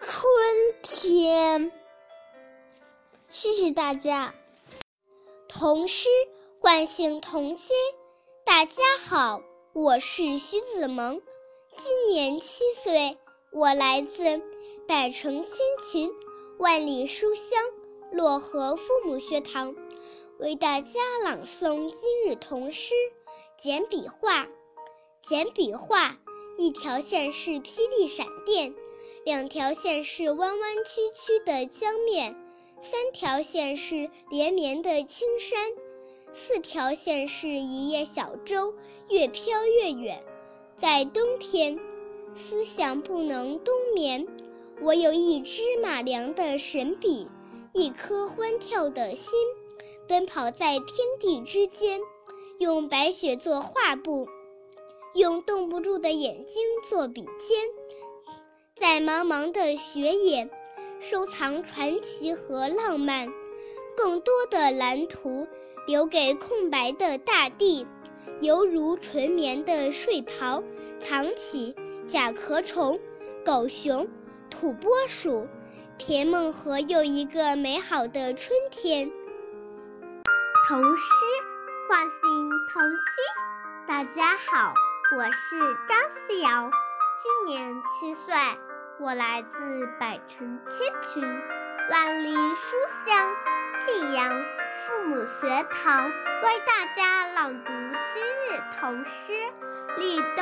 [0.00, 0.26] 春
[0.82, 1.70] 天。
[3.28, 4.34] 谢谢大家，
[5.48, 6.08] 童诗。
[6.58, 7.76] 唤醒童心，
[8.44, 9.40] 大家好，
[9.72, 11.22] 我是徐子萌，
[11.76, 13.18] 今年七岁，
[13.52, 14.42] 我来自
[14.88, 15.50] 百城千
[15.88, 16.12] 群、
[16.58, 17.44] 万里书香
[18.12, 19.76] 漯河父母学堂，
[20.42, 22.94] 为大家朗诵今日童诗。
[23.56, 24.48] 简笔画，
[25.20, 26.18] 简笔画，
[26.58, 28.74] 一条线是霹雳闪电，
[29.24, 32.34] 两条线是弯弯曲曲的江面，
[32.80, 35.60] 三条线是连绵的青山。
[36.32, 38.74] 四条线是一叶小舟，
[39.08, 40.24] 越飘越远。
[40.74, 41.78] 在冬天，
[42.34, 44.26] 思想不能冬眠。
[44.80, 47.28] 我有一支马良的神笔，
[47.72, 49.38] 一颗欢跳的心，
[50.08, 50.88] 奔跑在天
[51.20, 52.00] 地之间，
[52.58, 54.28] 用白雪做画布，
[55.14, 57.68] 用冻不住的眼睛做笔尖，
[58.74, 60.50] 在茫茫的雪野
[61.00, 63.28] 收藏传奇和浪漫，
[63.96, 65.46] 更多的蓝图。
[65.84, 67.88] 留给空白的大地，
[68.40, 70.62] 犹如纯棉的睡袍，
[71.00, 71.74] 藏起
[72.06, 73.00] 甲壳虫、
[73.44, 74.08] 狗熊、
[74.48, 75.48] 土拨鼠，
[75.98, 79.10] 甜梦和又一个美好的春天。
[80.64, 81.04] 童诗
[81.88, 82.98] 唤醒童心。
[83.88, 84.74] 大家好，
[85.16, 85.58] 我是
[85.88, 86.70] 张思瑶，
[87.20, 88.32] 今年七岁，
[89.00, 91.42] 我来自百城千群，
[91.90, 93.34] 万里书香，
[93.80, 94.30] 信阳。
[94.86, 97.72] 父母学堂为大家朗读
[98.14, 99.32] 今日童诗
[99.96, 100.36] 《立冬》，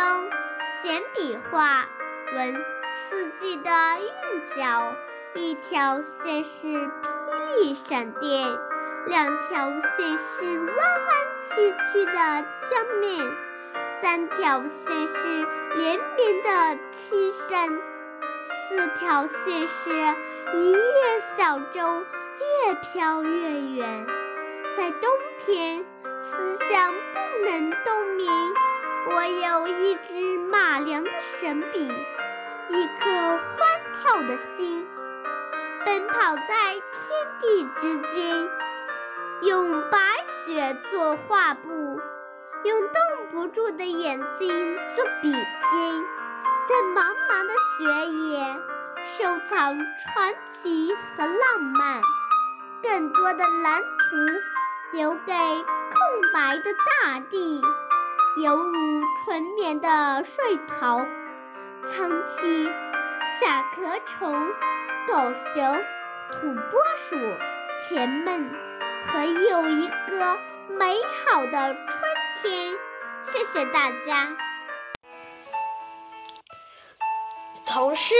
[0.82, 1.86] 简笔画，
[2.34, 2.62] 文
[2.92, 4.94] 四季的韵脚。
[5.36, 8.58] 一条线是霹雳闪电，
[9.06, 11.16] 两条线是弯弯
[11.48, 13.32] 曲曲的江面，
[14.02, 17.68] 三条线是连绵的青山，
[18.68, 19.90] 四条线是
[20.54, 20.78] 一叶
[21.36, 22.04] 小舟，
[22.66, 24.06] 越飘越远。
[24.76, 25.84] 在冬天，
[26.20, 28.28] 思想不能冬眠。
[29.06, 31.88] 我有一支马良的神笔，
[32.68, 33.58] 一颗欢
[33.94, 34.86] 跳的心，
[35.84, 38.48] 奔跑在天地之间，
[39.42, 39.98] 用白
[40.44, 41.68] 雪做画布，
[42.64, 45.40] 用冻不住的眼睛做笔尖，
[46.68, 48.44] 在茫茫的雪野
[49.02, 52.02] 收藏传奇和浪漫，
[52.82, 53.86] 更多的蓝图
[54.92, 57.62] 留给空白的大地。
[58.42, 58.72] 犹如
[59.24, 61.06] 纯棉的睡袍，
[61.86, 62.70] 藏起
[63.40, 64.52] 甲壳虫、
[65.08, 65.84] 狗熊、
[66.30, 67.16] 土拨鼠、
[67.88, 68.50] 甜闷
[69.06, 70.38] 和有一个
[70.78, 72.02] 美好的春
[72.42, 72.72] 天。
[73.22, 74.28] 谢谢大家。
[77.64, 78.14] 童诗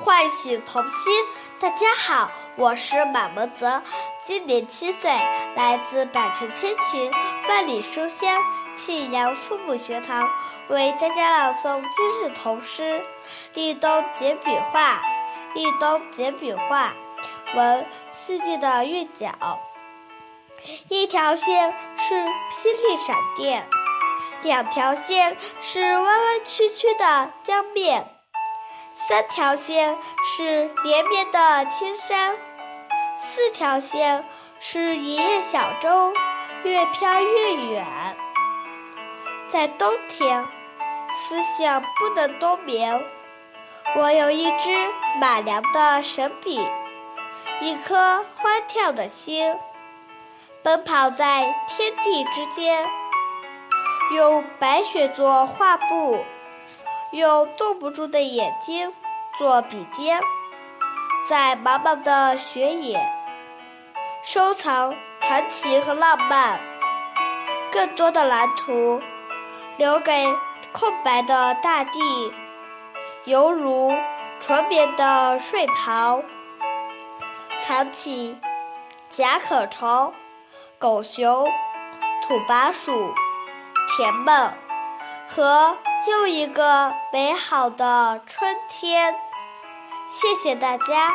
[0.00, 1.24] 唤醒童心。
[1.60, 3.80] 大家好，我是马文泽，
[4.22, 5.10] 今年七岁，
[5.54, 7.10] 来自百城千群，
[7.48, 8.42] 万里书香。
[8.76, 10.28] 沁阳父母学堂
[10.68, 13.00] 为大家朗诵今日童诗
[13.54, 14.96] 《立冬简笔画》。
[15.54, 16.92] 立冬简笔画，
[17.54, 19.30] 闻四季的韵脚。
[20.88, 23.66] 一条线是霹雳闪电，
[24.42, 28.08] 两条线是弯弯曲曲的江面，
[28.94, 32.36] 三条线是连绵的青山，
[33.18, 34.24] 四条线
[34.58, 36.12] 是一叶小舟，
[36.62, 37.86] 越飘越远。
[39.48, 40.46] 在冬天，
[41.12, 43.04] 思想不能冬眠。
[43.96, 44.90] 我有一支
[45.20, 46.66] 马良的神笔，
[47.60, 49.54] 一颗欢跳的心，
[50.64, 52.88] 奔跑在天地之间，
[54.14, 56.24] 用白雪做画布，
[57.12, 58.90] 用冻不住的眼睛
[59.36, 60.22] 做笔尖，
[61.28, 63.06] 在茫茫的雪野
[64.22, 66.58] 收藏传奇和浪漫，
[67.70, 69.02] 更多的蓝图。
[69.76, 70.24] 留给
[70.72, 72.32] 空白的大地，
[73.24, 73.92] 犹如
[74.40, 76.22] 纯棉的睡袍，
[77.60, 78.38] 藏起
[79.10, 80.14] 甲壳虫、
[80.84, 81.46] 狗熊、
[82.28, 83.14] 土拨鼠、
[83.96, 84.52] 甜梦
[85.26, 89.16] 和又一个美好的春天。
[90.06, 91.10] 谢谢大家。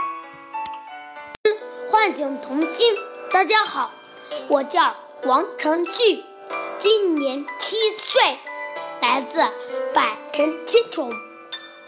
[1.87, 2.95] 唤醒童心，
[3.31, 3.91] 大家好，
[4.47, 4.95] 我叫
[5.25, 6.23] 王成巨，
[6.79, 8.39] 今年七岁。
[8.99, 9.37] 来自
[9.93, 11.11] 百城千穷，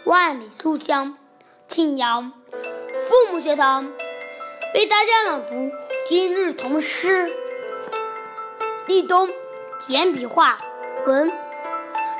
[0.04, 1.18] 万里书香，
[1.66, 2.32] 庆阳
[2.94, 3.92] 父母学堂
[4.72, 5.72] 为大家朗读
[6.06, 7.26] 今日童诗
[8.86, 9.28] 《立冬
[9.78, 10.58] 简笔画》
[11.06, 11.32] 文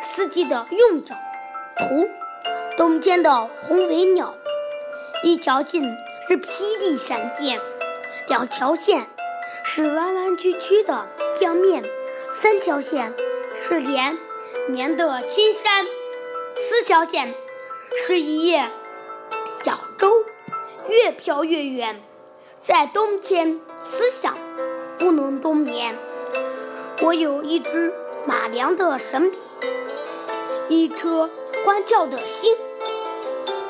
[0.01, 1.15] 四季的用脚
[1.77, 2.09] 图
[2.77, 4.35] 冬天的红尾鸟，
[5.25, 5.83] 一条线
[6.29, 7.61] 是霹雳闪电，
[8.29, 9.07] 两条线
[9.65, 11.07] 是弯弯曲曲的
[11.41, 11.85] 江面，
[12.33, 13.13] 三条线
[13.55, 14.17] 是连。
[14.69, 15.85] 绵的青山，
[16.55, 17.35] 四条线
[17.97, 18.71] 是一叶
[19.65, 20.25] 小舟，
[20.89, 22.01] 越飘越远。
[22.55, 24.39] 在冬天，思想
[24.99, 25.97] 不能冬眠。
[27.03, 27.93] 我有一支
[28.25, 29.37] 马良的神笔，
[30.69, 31.29] 一颗
[31.65, 32.57] 欢跳的心，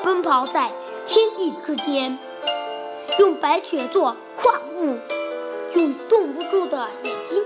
[0.03, 0.71] 奔跑在
[1.03, 2.19] 天地之间，
[3.17, 4.99] 用白雪做画布，
[5.73, 7.43] 用冻不住的眼睛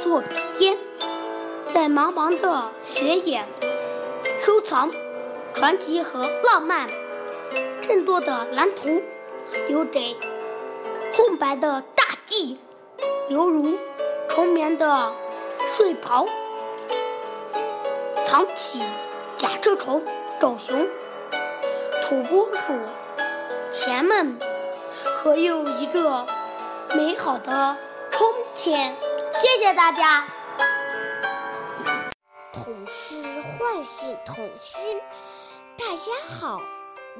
[0.00, 0.78] 做笔尖。
[1.68, 3.44] 在茫茫的雪野，
[4.38, 4.92] 收藏
[5.52, 6.88] 传奇和浪漫，
[7.88, 9.02] 更多的蓝图
[9.66, 10.16] 留给
[11.12, 12.56] 空白的大地，
[13.28, 13.76] 犹如
[14.28, 15.12] 纯棉的
[15.66, 16.26] 睡袍，
[18.24, 18.82] 藏起
[19.36, 20.04] 甲壳虫、
[20.40, 20.88] 狗熊、
[22.02, 22.72] 土拨鼠、
[23.70, 24.38] 甜梦
[25.16, 26.26] 和又一个
[26.94, 27.76] 美好的
[28.10, 28.96] 春天。
[29.38, 30.26] 谢谢大家。
[32.52, 33.22] 童诗
[33.58, 35.00] 唤醒童心。
[35.76, 36.60] 大家好，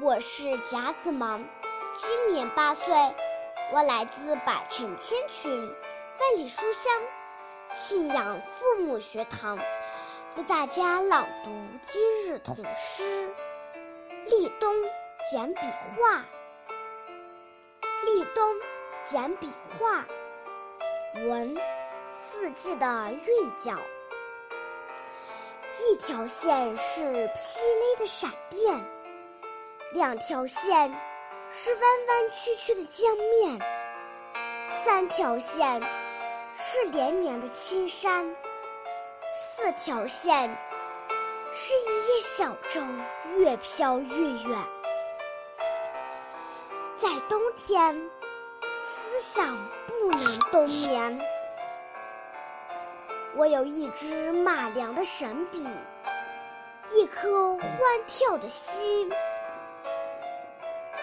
[0.01, 1.43] 我是夹子芒，
[1.97, 2.95] 今年八岁，
[3.73, 6.93] 我来自百城千群，万里书香，
[7.75, 9.59] 信仰父母学堂，
[10.37, 11.51] 为大家朗读
[11.83, 13.03] 今日童诗
[14.29, 14.73] 《立冬
[15.29, 16.19] 简笔画》。
[18.05, 18.55] 立冬
[19.03, 20.05] 简笔画，
[21.27, 21.57] 闻
[22.11, 23.77] 四季的韵脚。
[25.89, 28.81] 一条线是霹雳的闪电，
[29.91, 30.95] 两条线
[31.51, 33.59] 是弯弯曲曲的江面，
[34.85, 35.81] 三条线
[36.57, 38.33] 是连绵的青山，
[39.57, 40.49] 四条线
[41.53, 42.81] 是一叶小舟，
[43.37, 44.59] 越飘越远。
[46.95, 48.09] 在冬天，
[48.79, 49.45] 思想
[49.85, 51.19] 不能冬眠。
[53.35, 55.67] 我有一支马良的神笔，
[56.93, 57.69] 一颗欢
[58.07, 59.11] 跳的心，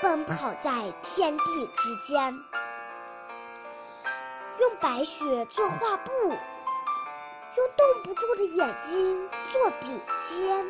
[0.01, 2.35] 奔跑在天地之间，
[4.63, 6.39] 用白雪做画布，用
[7.77, 10.65] 冻不住的眼睛做笔尖，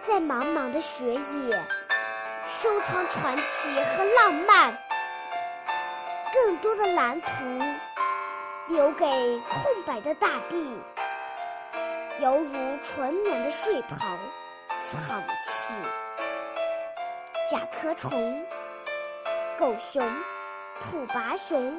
[0.00, 1.66] 在茫茫的雪野
[2.46, 4.78] 收藏传奇和浪漫，
[6.32, 7.28] 更多的蓝图。
[8.68, 9.04] 留给
[9.50, 10.78] 空白的大地，
[12.20, 13.96] 犹如纯棉的睡袍，
[14.80, 15.74] 藏起
[17.50, 18.46] 甲壳虫、
[19.58, 20.08] 狗熊、
[20.80, 21.74] 土拔熊、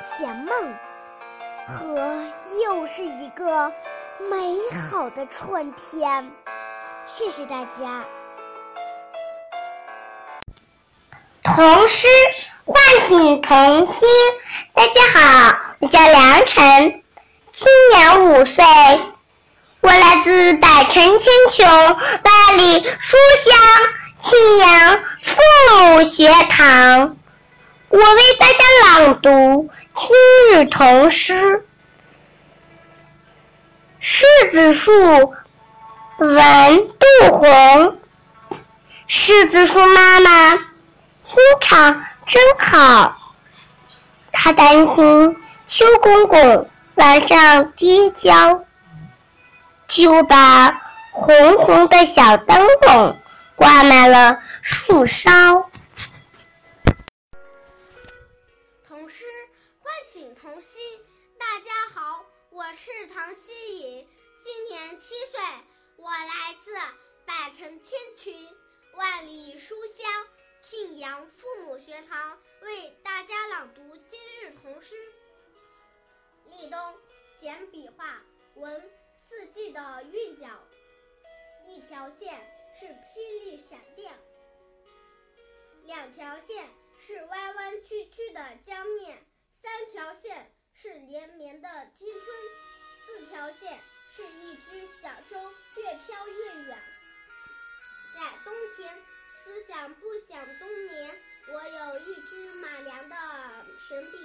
[0.00, 0.74] 甜梦，
[1.68, 2.24] 和
[2.64, 3.70] 又是一个
[4.30, 4.56] 美
[4.90, 6.32] 好的春天。
[7.06, 8.02] 谢谢大家。
[11.42, 12.08] 童诗
[12.64, 14.08] 唤醒童心。
[14.72, 17.02] 大家好，我叫梁晨，
[17.52, 18.64] 今年五岁，
[19.82, 23.54] 我来自百城千穷万里书香
[24.20, 27.16] 庆阳父母学堂，
[27.92, 30.16] 我为大家朗读今
[30.54, 31.34] 日童诗
[34.00, 34.90] 《柿子树》，
[36.16, 37.98] 文杜洪。
[39.06, 40.52] 柿子树妈妈
[41.20, 43.34] 心肠真好。
[44.32, 45.36] 她担心
[45.66, 48.64] 秋公公晚上跌跤，
[49.86, 50.80] 就把
[51.10, 53.18] 红红的小灯笼
[53.54, 55.70] 挂满了树梢。
[69.62, 70.26] 书香。
[70.60, 74.96] 庆阳父母学堂为大家朗读今日童诗。
[76.46, 76.98] 立冬，
[77.40, 78.20] 简笔画，
[78.56, 78.90] 闻
[79.28, 80.48] 四季的韵脚。
[81.64, 82.44] 一条线
[82.74, 84.12] 是霹雳闪电，
[85.84, 89.24] 两条线是弯弯曲曲的江面，
[89.62, 92.36] 三条线是连绵的青春，
[93.06, 93.78] 四条线
[94.10, 96.78] 是一只小舟越飘越远。
[98.12, 99.11] 在冬天。
[99.44, 103.16] 思想不想冬眠，我有一支马良的
[103.76, 104.18] 神笔，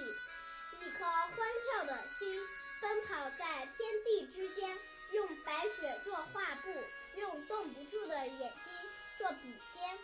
[0.80, 2.40] 一颗欢跳的心，
[2.80, 4.78] 奔跑在天地之间，
[5.14, 6.72] 用白雪做画布，
[7.20, 9.98] 用冻不住的眼睛做笔尖，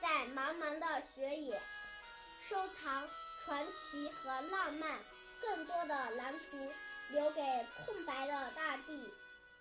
[0.00, 1.60] 在茫茫的雪野
[2.48, 3.08] 收藏
[3.44, 5.00] 传奇和浪漫，
[5.40, 6.72] 更多的蓝图
[7.10, 7.42] 留给
[7.84, 9.12] 空白的大地，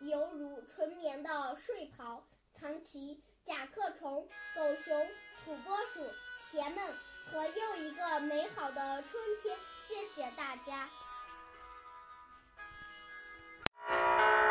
[0.01, 2.23] 犹如纯棉的睡袍，
[2.53, 3.23] 藏起。
[3.48, 5.08] 甲壳虫、狗熊、
[5.45, 6.06] 土拨鼠、
[6.52, 6.86] 田梦
[7.32, 9.56] 和又一个美好的春天。
[9.88, 10.89] 谢谢大家。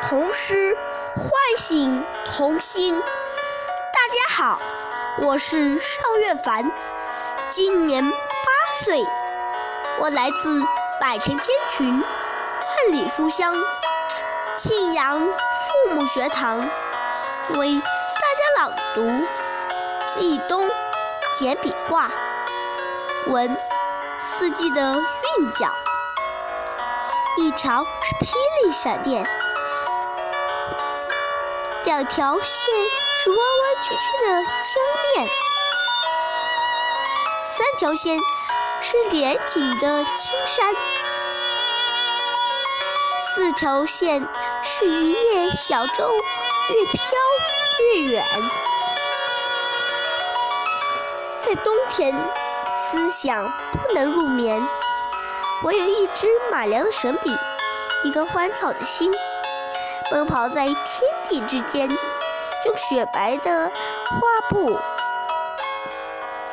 [0.09, 0.75] 童诗
[1.15, 2.99] 唤醒童心。
[2.99, 4.59] 大家好，
[5.21, 6.73] 我是邵月凡，
[7.51, 8.17] 今年八
[8.77, 9.05] 岁，
[10.01, 10.63] 我来自
[11.03, 13.63] 百城千群，万里书香，
[14.57, 16.67] 庆阳父母学堂，
[17.59, 17.79] 为。
[18.97, 19.05] 读
[20.19, 20.67] 立冬
[21.31, 22.11] 简笔画，
[23.27, 23.55] 闻
[24.19, 25.69] 四季的韵脚。
[27.37, 28.33] 一条是霹
[28.65, 29.29] 雳闪电，
[31.85, 32.75] 两条线
[33.19, 34.83] 是弯弯曲曲的江
[35.15, 35.29] 面，
[37.43, 38.19] 三条线
[38.81, 40.73] 是连绵的青山，
[43.19, 44.27] 四条线
[44.63, 46.11] 是一叶小舟
[46.71, 47.03] 越飘。
[47.95, 48.25] 越远，
[51.47, 52.13] 在冬天，
[52.75, 54.61] 思想不能入眠。
[55.63, 57.31] 我有一支马良的神笔，
[58.03, 59.13] 一个欢跳的心，
[60.11, 60.77] 奔跑在天
[61.23, 64.77] 地之间，用雪白的画布，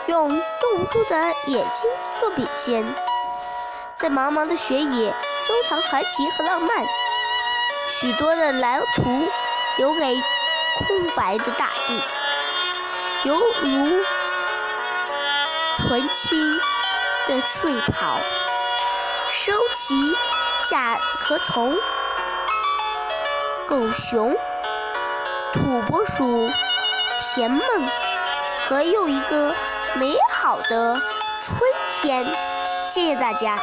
[0.05, 1.15] 用冻不住的
[1.47, 1.89] 眼睛
[2.19, 2.85] 做笔尖，
[3.95, 6.85] 在茫茫的雪野收藏传奇和浪漫，
[7.89, 9.27] 许多的蓝图
[9.79, 10.21] 留给。
[10.75, 12.01] 空白的大地，
[13.25, 14.03] 犹如
[15.85, 16.39] 纯青
[17.27, 18.21] 的睡袍。
[19.29, 19.93] 收起
[20.63, 21.75] 甲壳虫、
[23.67, 24.33] 狗熊、
[25.51, 26.49] 土拨鼠、
[27.19, 27.61] 甜梦
[28.55, 29.53] 和又一个
[29.95, 31.01] 美好的
[31.41, 31.59] 春
[31.89, 32.33] 天。
[32.81, 33.57] 谢谢大家。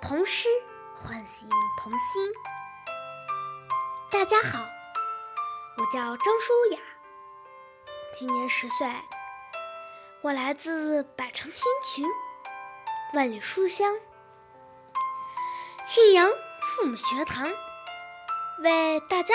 [0.00, 0.46] 童诗
[0.94, 1.48] 唤醒
[1.82, 2.32] 童心。
[4.12, 4.60] 大家好，
[5.78, 6.78] 我叫张舒雅，
[8.14, 8.86] 今年十岁，
[10.22, 12.04] 我来自百城千群，
[13.14, 13.96] 万里书香，
[15.86, 17.50] 庆阳父母学堂
[18.58, 19.34] 为大家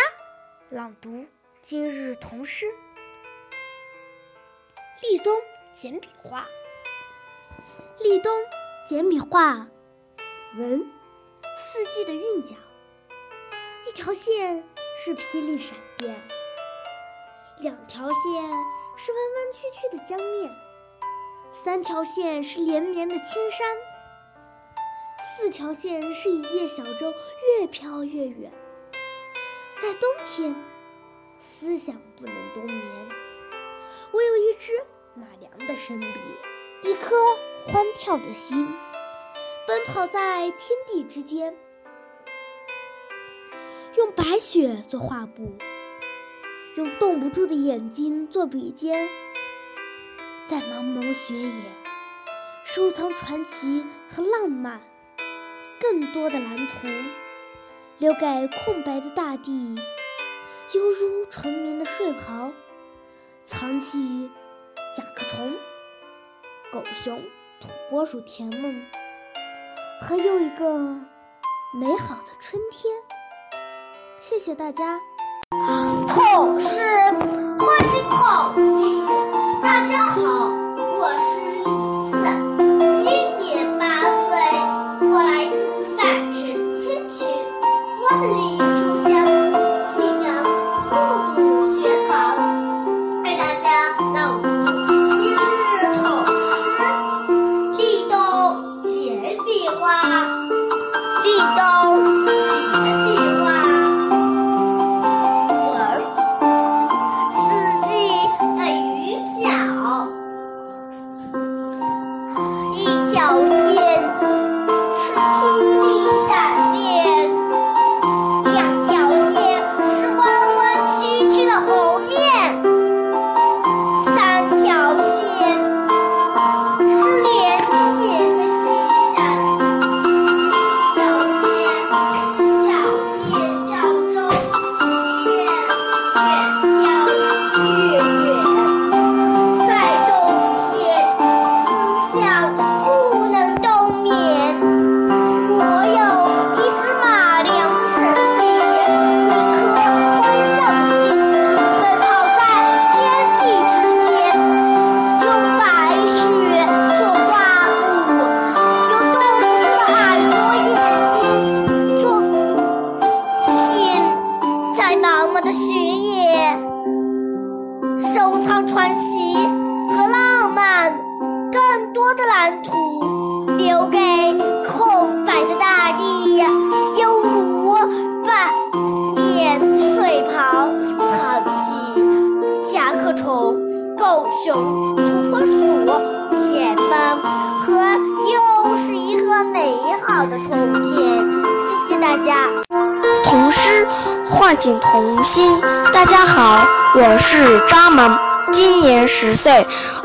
[0.69, 1.25] 朗读
[1.63, 2.67] 今日童诗
[5.01, 5.41] 《立冬
[5.73, 6.47] 简笔画》。
[8.03, 8.31] 立冬
[8.85, 9.67] 简笔画，
[10.55, 10.87] 文，
[11.57, 12.55] 四季的韵脚。
[13.87, 14.63] 一条线
[15.03, 16.15] 是霹雳闪电，
[17.57, 18.43] 两条线
[18.97, 20.55] 是弯弯曲曲的江面，
[21.63, 23.77] 三条线是连绵的青山。
[25.17, 27.13] 四条线是一叶小舟，
[27.59, 28.51] 越飘越远。
[29.79, 30.53] 在冬天，
[31.39, 32.81] 思想不能冬眠，
[34.11, 34.73] 我有一支
[35.13, 37.15] 马良的神笔，一颗
[37.65, 38.67] 欢跳的心，
[39.65, 41.55] 奔跑在天地之间。
[43.95, 45.55] 用白雪做画布，
[46.75, 49.07] 用冻不住的眼睛做笔尖，
[50.47, 51.51] 在茫茫雪野
[52.63, 54.79] 收藏传奇和浪漫。
[55.81, 56.87] 更多的蓝图，
[57.97, 59.75] 留给空白的大地，
[60.73, 62.51] 犹如纯棉的睡袍，
[63.43, 64.31] 藏起
[64.95, 65.53] 甲壳虫、
[66.71, 67.21] 狗熊、
[67.59, 68.85] 土拨鼠、甜梦，
[70.01, 70.79] 和又一个
[71.79, 72.93] 美好的春天。
[74.21, 74.99] 谢谢大家。
[76.07, 76.81] 童诗
[77.59, 79.14] 唤醒童心。
[79.65, 80.54] 大家好，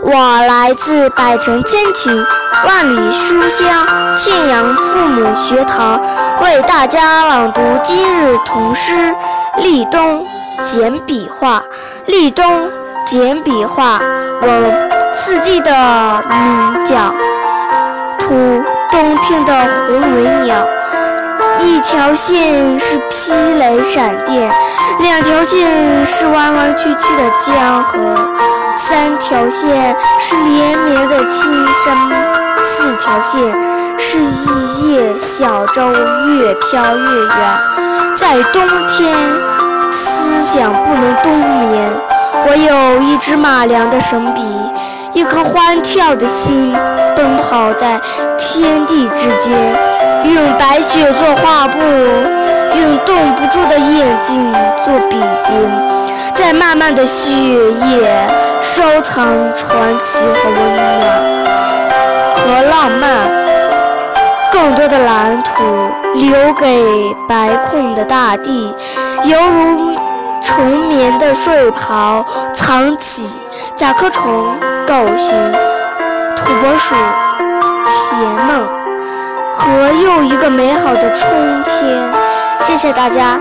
[0.02, 2.24] 我来自百城千群、
[2.66, 3.86] 万里书香
[4.16, 6.00] 庆阳父母学堂，
[6.42, 8.92] 为大家朗读今日童诗
[9.62, 10.26] 《立冬
[10.62, 11.60] 简笔画》。
[12.06, 12.70] 立冬
[13.04, 14.00] 简笔画，
[14.40, 15.70] 文四季的
[16.28, 17.12] 鸣叫，
[18.18, 19.52] 图冬天的
[19.86, 20.56] 红尾鸟。
[21.62, 24.50] 一条线是霹雷闪电，
[25.00, 27.98] 两条线是弯弯曲曲的江河，
[28.88, 31.52] 三条线是连绵的青
[31.84, 32.10] 山，
[32.64, 33.40] 四条线
[33.98, 37.36] 是一叶小舟，越飘越远。
[38.16, 39.14] 在冬天，
[39.92, 41.92] 思想不能冬眠。
[42.46, 44.42] 我有一支马良的神笔，
[45.12, 46.72] 一颗欢跳的心，
[47.14, 48.00] 奔跑在
[48.38, 49.52] 天地之间。
[50.24, 54.52] 用白雪做画布，用冻不住的眼睛
[54.84, 55.99] 做笔尖，
[56.34, 58.28] 在漫漫的雪夜
[58.62, 60.80] 收藏传奇和温暖
[62.34, 63.08] 和浪漫，
[64.52, 65.52] 更多的蓝图
[66.14, 66.82] 留给
[67.28, 68.74] 白空的大地，
[69.24, 69.98] 犹如
[70.42, 73.42] 纯棉的睡袍，藏起
[73.76, 74.46] 甲壳虫、
[74.86, 75.52] 狗熊、
[76.36, 76.94] 土拨鼠、
[77.84, 78.66] 甜梦。
[79.52, 82.10] 和又一个美好的春天，
[82.60, 83.38] 谢谢大家。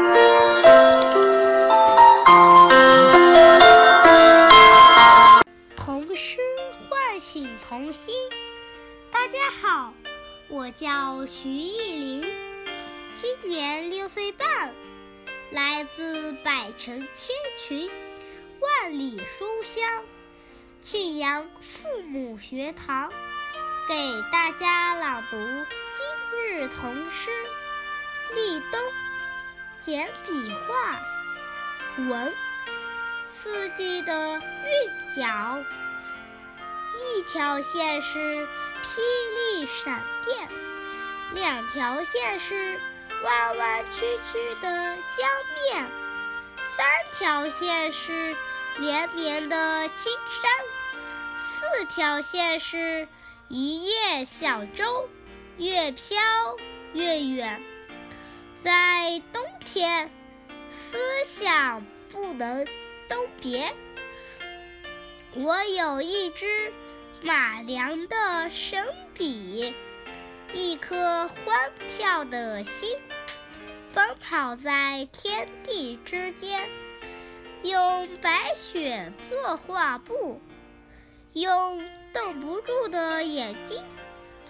[14.30, 14.74] 年六岁半，
[15.52, 17.90] 来自百城千群，
[18.60, 20.04] 万里书香，
[20.82, 23.12] 庆阳父母学堂，
[23.88, 23.96] 给
[24.32, 27.32] 大家朗读今日童诗。
[28.36, 28.80] 立冬，
[29.80, 31.00] 简笔画，
[31.98, 32.32] 文，
[33.34, 35.58] 四季的韵脚。
[36.96, 38.48] 一条线是
[38.84, 39.00] 霹
[39.58, 40.48] 雳闪电，
[41.34, 42.80] 两条线是
[43.24, 44.02] 弯弯曲
[44.32, 44.70] 曲的
[45.18, 45.92] 江面，
[46.78, 48.36] 三条线是
[48.78, 50.12] 连绵的青
[50.42, 50.52] 山，
[51.38, 53.08] 四条线是
[53.50, 55.10] 一叶小舟，
[55.58, 56.18] 越飘
[56.94, 57.62] 越远。
[58.56, 60.10] 在冬天，
[60.70, 62.66] 思想不能
[63.10, 63.76] 都别。
[65.36, 66.74] 我有一支
[67.22, 69.74] 马良的神笔，
[70.54, 72.98] 一颗欢跳的心，
[73.94, 76.70] 奔跑在天地之间，
[77.64, 80.42] 用白雪做画布，
[81.34, 81.84] 用
[82.14, 83.84] 瞪不住的眼睛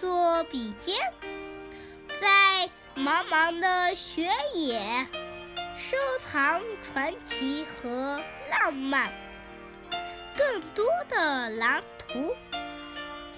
[0.00, 0.96] 做笔尖，
[2.20, 2.70] 在。
[2.96, 5.06] 茫茫的雪野，
[5.78, 8.20] 收藏传奇和
[8.50, 9.10] 浪漫，
[10.36, 12.34] 更多的蓝图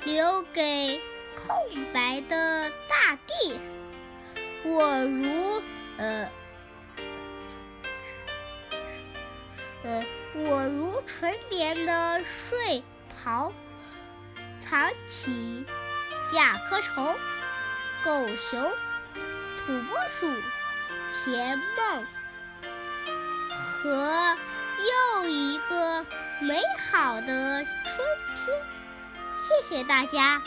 [0.05, 1.01] 留给
[1.37, 1.55] 空
[1.93, 3.55] 白的大地。
[4.65, 5.63] 我如
[6.03, 6.29] 呃
[9.85, 13.53] 呃，我如纯棉的睡袍，
[14.59, 15.65] 藏起
[16.33, 17.17] 甲壳虫、
[18.05, 18.73] 狗熊。
[19.65, 20.27] 土拨鼠、
[21.13, 22.05] 甜梦
[23.55, 24.37] 和
[25.23, 26.05] 又一个
[26.41, 28.61] 美好的春天。
[29.37, 30.43] 谢谢大家。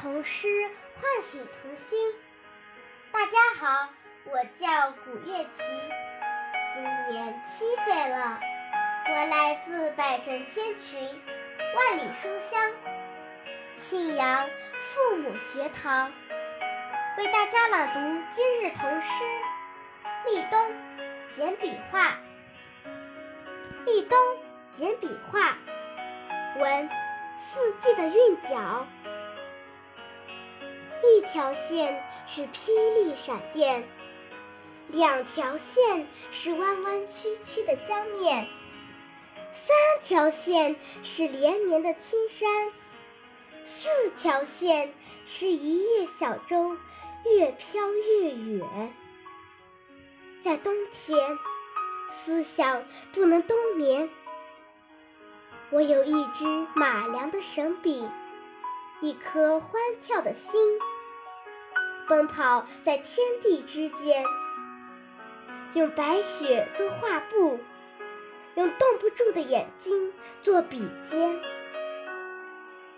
[0.00, 0.48] 童诗
[0.96, 2.14] 唤醒童心。
[3.12, 3.90] 大家好，
[4.24, 5.62] 我叫古月琪，
[6.72, 8.40] 今年七岁了。
[9.10, 11.22] 我来自百城千群，
[11.76, 12.72] 万里书香，
[13.76, 14.48] 庆阳
[14.78, 16.10] 父母学堂，
[17.18, 19.10] 为大家朗读今日童诗
[20.30, 20.58] 《立冬》
[21.36, 22.16] 简笔画。
[23.84, 24.18] 立冬
[24.72, 25.58] 简笔画，
[26.58, 26.88] 闻
[27.38, 28.86] 四季的韵脚。
[31.02, 33.84] 一条线是霹雳闪电，
[34.88, 38.46] 两条线是弯弯曲曲的江面，
[39.52, 42.72] 三条线是连绵的青山，
[43.64, 43.88] 四
[44.18, 44.92] 条线
[45.24, 46.76] 是一叶小舟，
[47.24, 48.92] 越飘越远。
[50.42, 51.38] 在冬天，
[52.08, 54.08] 思想不能冬眠。
[55.70, 58.08] 我有一支马良的神笔，
[59.00, 60.60] 一颗欢跳的心。
[62.10, 64.24] 奔跑在天地之间，
[65.74, 67.60] 用白雪做画布，
[68.56, 71.40] 用冻不住的眼睛做笔尖，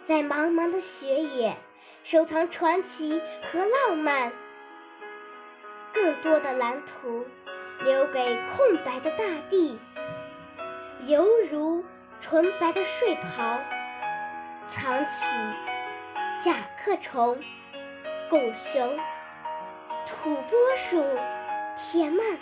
[0.06, 1.58] 在茫茫的雪野
[2.02, 4.32] 收藏传奇和浪漫，
[5.92, 7.26] 更多的蓝图
[7.84, 9.78] 留给空白的大地，
[11.04, 11.84] 犹如
[12.18, 13.60] 纯白的睡袍，
[14.66, 15.26] 藏起
[16.42, 17.38] 甲壳虫。
[18.32, 18.96] 狗熊、
[20.06, 21.04] 土拨鼠、
[21.76, 22.38] 田曼，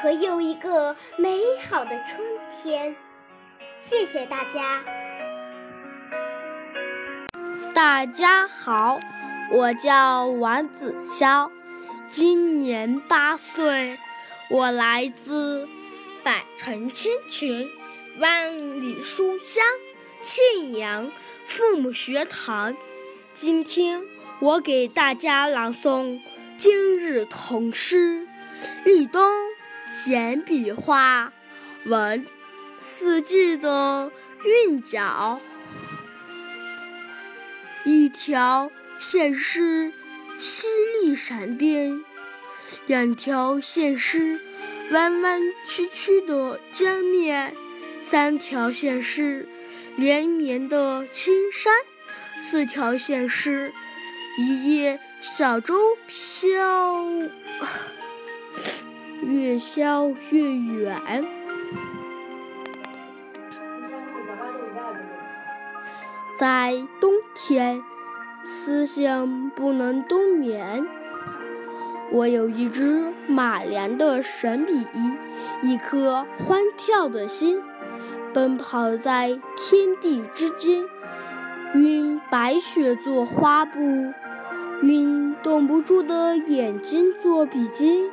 [0.00, 2.96] 和又一个美好的春天。
[3.78, 4.82] 谢谢大家！
[7.74, 8.96] 大家好，
[9.52, 11.50] 我叫王子潇，
[12.06, 13.98] 今年八岁，
[14.48, 15.68] 我来自
[16.24, 17.70] 百城千群，
[18.18, 19.62] 万里书香，
[20.22, 21.12] 庆阳
[21.44, 22.74] 父母学堂。
[23.34, 24.15] 今天。
[24.38, 26.20] 我给大家朗诵
[26.58, 28.26] 今日童诗
[28.84, 29.22] 《立冬》，
[30.04, 31.32] 简笔画，
[31.86, 32.26] 文
[32.78, 34.12] 四季的
[34.44, 35.40] 韵脚。
[37.86, 39.94] 一条线是
[40.38, 40.66] 犀
[41.00, 42.04] 利闪电，
[42.84, 44.38] 两条线是
[44.90, 47.56] 弯弯曲曲的江面，
[48.02, 49.48] 三条线是
[49.96, 51.72] 连绵的青山，
[52.38, 53.72] 四条线是。
[54.38, 55.74] 一叶小舟
[56.06, 57.04] 飘，
[59.22, 61.24] 越飘越远。
[66.38, 67.82] 在冬天，
[68.44, 70.86] 思想不能冬眠。
[72.12, 74.86] 我有一支马良的神笔，
[75.62, 77.62] 一颗欢跳的心，
[78.34, 80.84] 奔跑在天地之间，
[81.74, 84.12] 用白雪做花布，
[84.82, 88.10] 用冻不住的眼睛做笔记，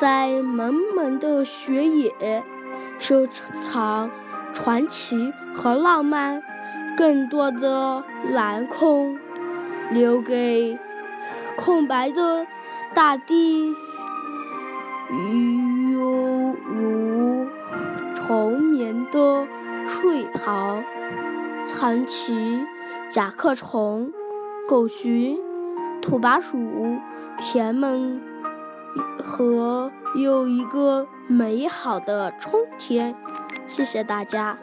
[0.00, 2.42] 在蒙蒙的雪野
[2.98, 4.10] 收藏
[4.52, 6.42] 传奇和浪漫，
[6.96, 8.02] 更多的
[8.32, 9.18] 蓝空
[9.90, 10.78] 留给
[11.56, 12.46] 空白的。
[12.94, 13.74] 大地
[15.92, 17.44] 犹如
[18.14, 19.48] 虫眠的
[19.84, 20.80] 睡袍，
[21.66, 22.64] 藏起
[23.08, 24.12] 甲壳虫、
[24.68, 25.36] 狗熊、
[26.04, 26.98] 土拨鼠，
[27.38, 28.20] 田们
[29.24, 33.16] 和有一个美好的春天。
[33.66, 34.58] 谢谢大家。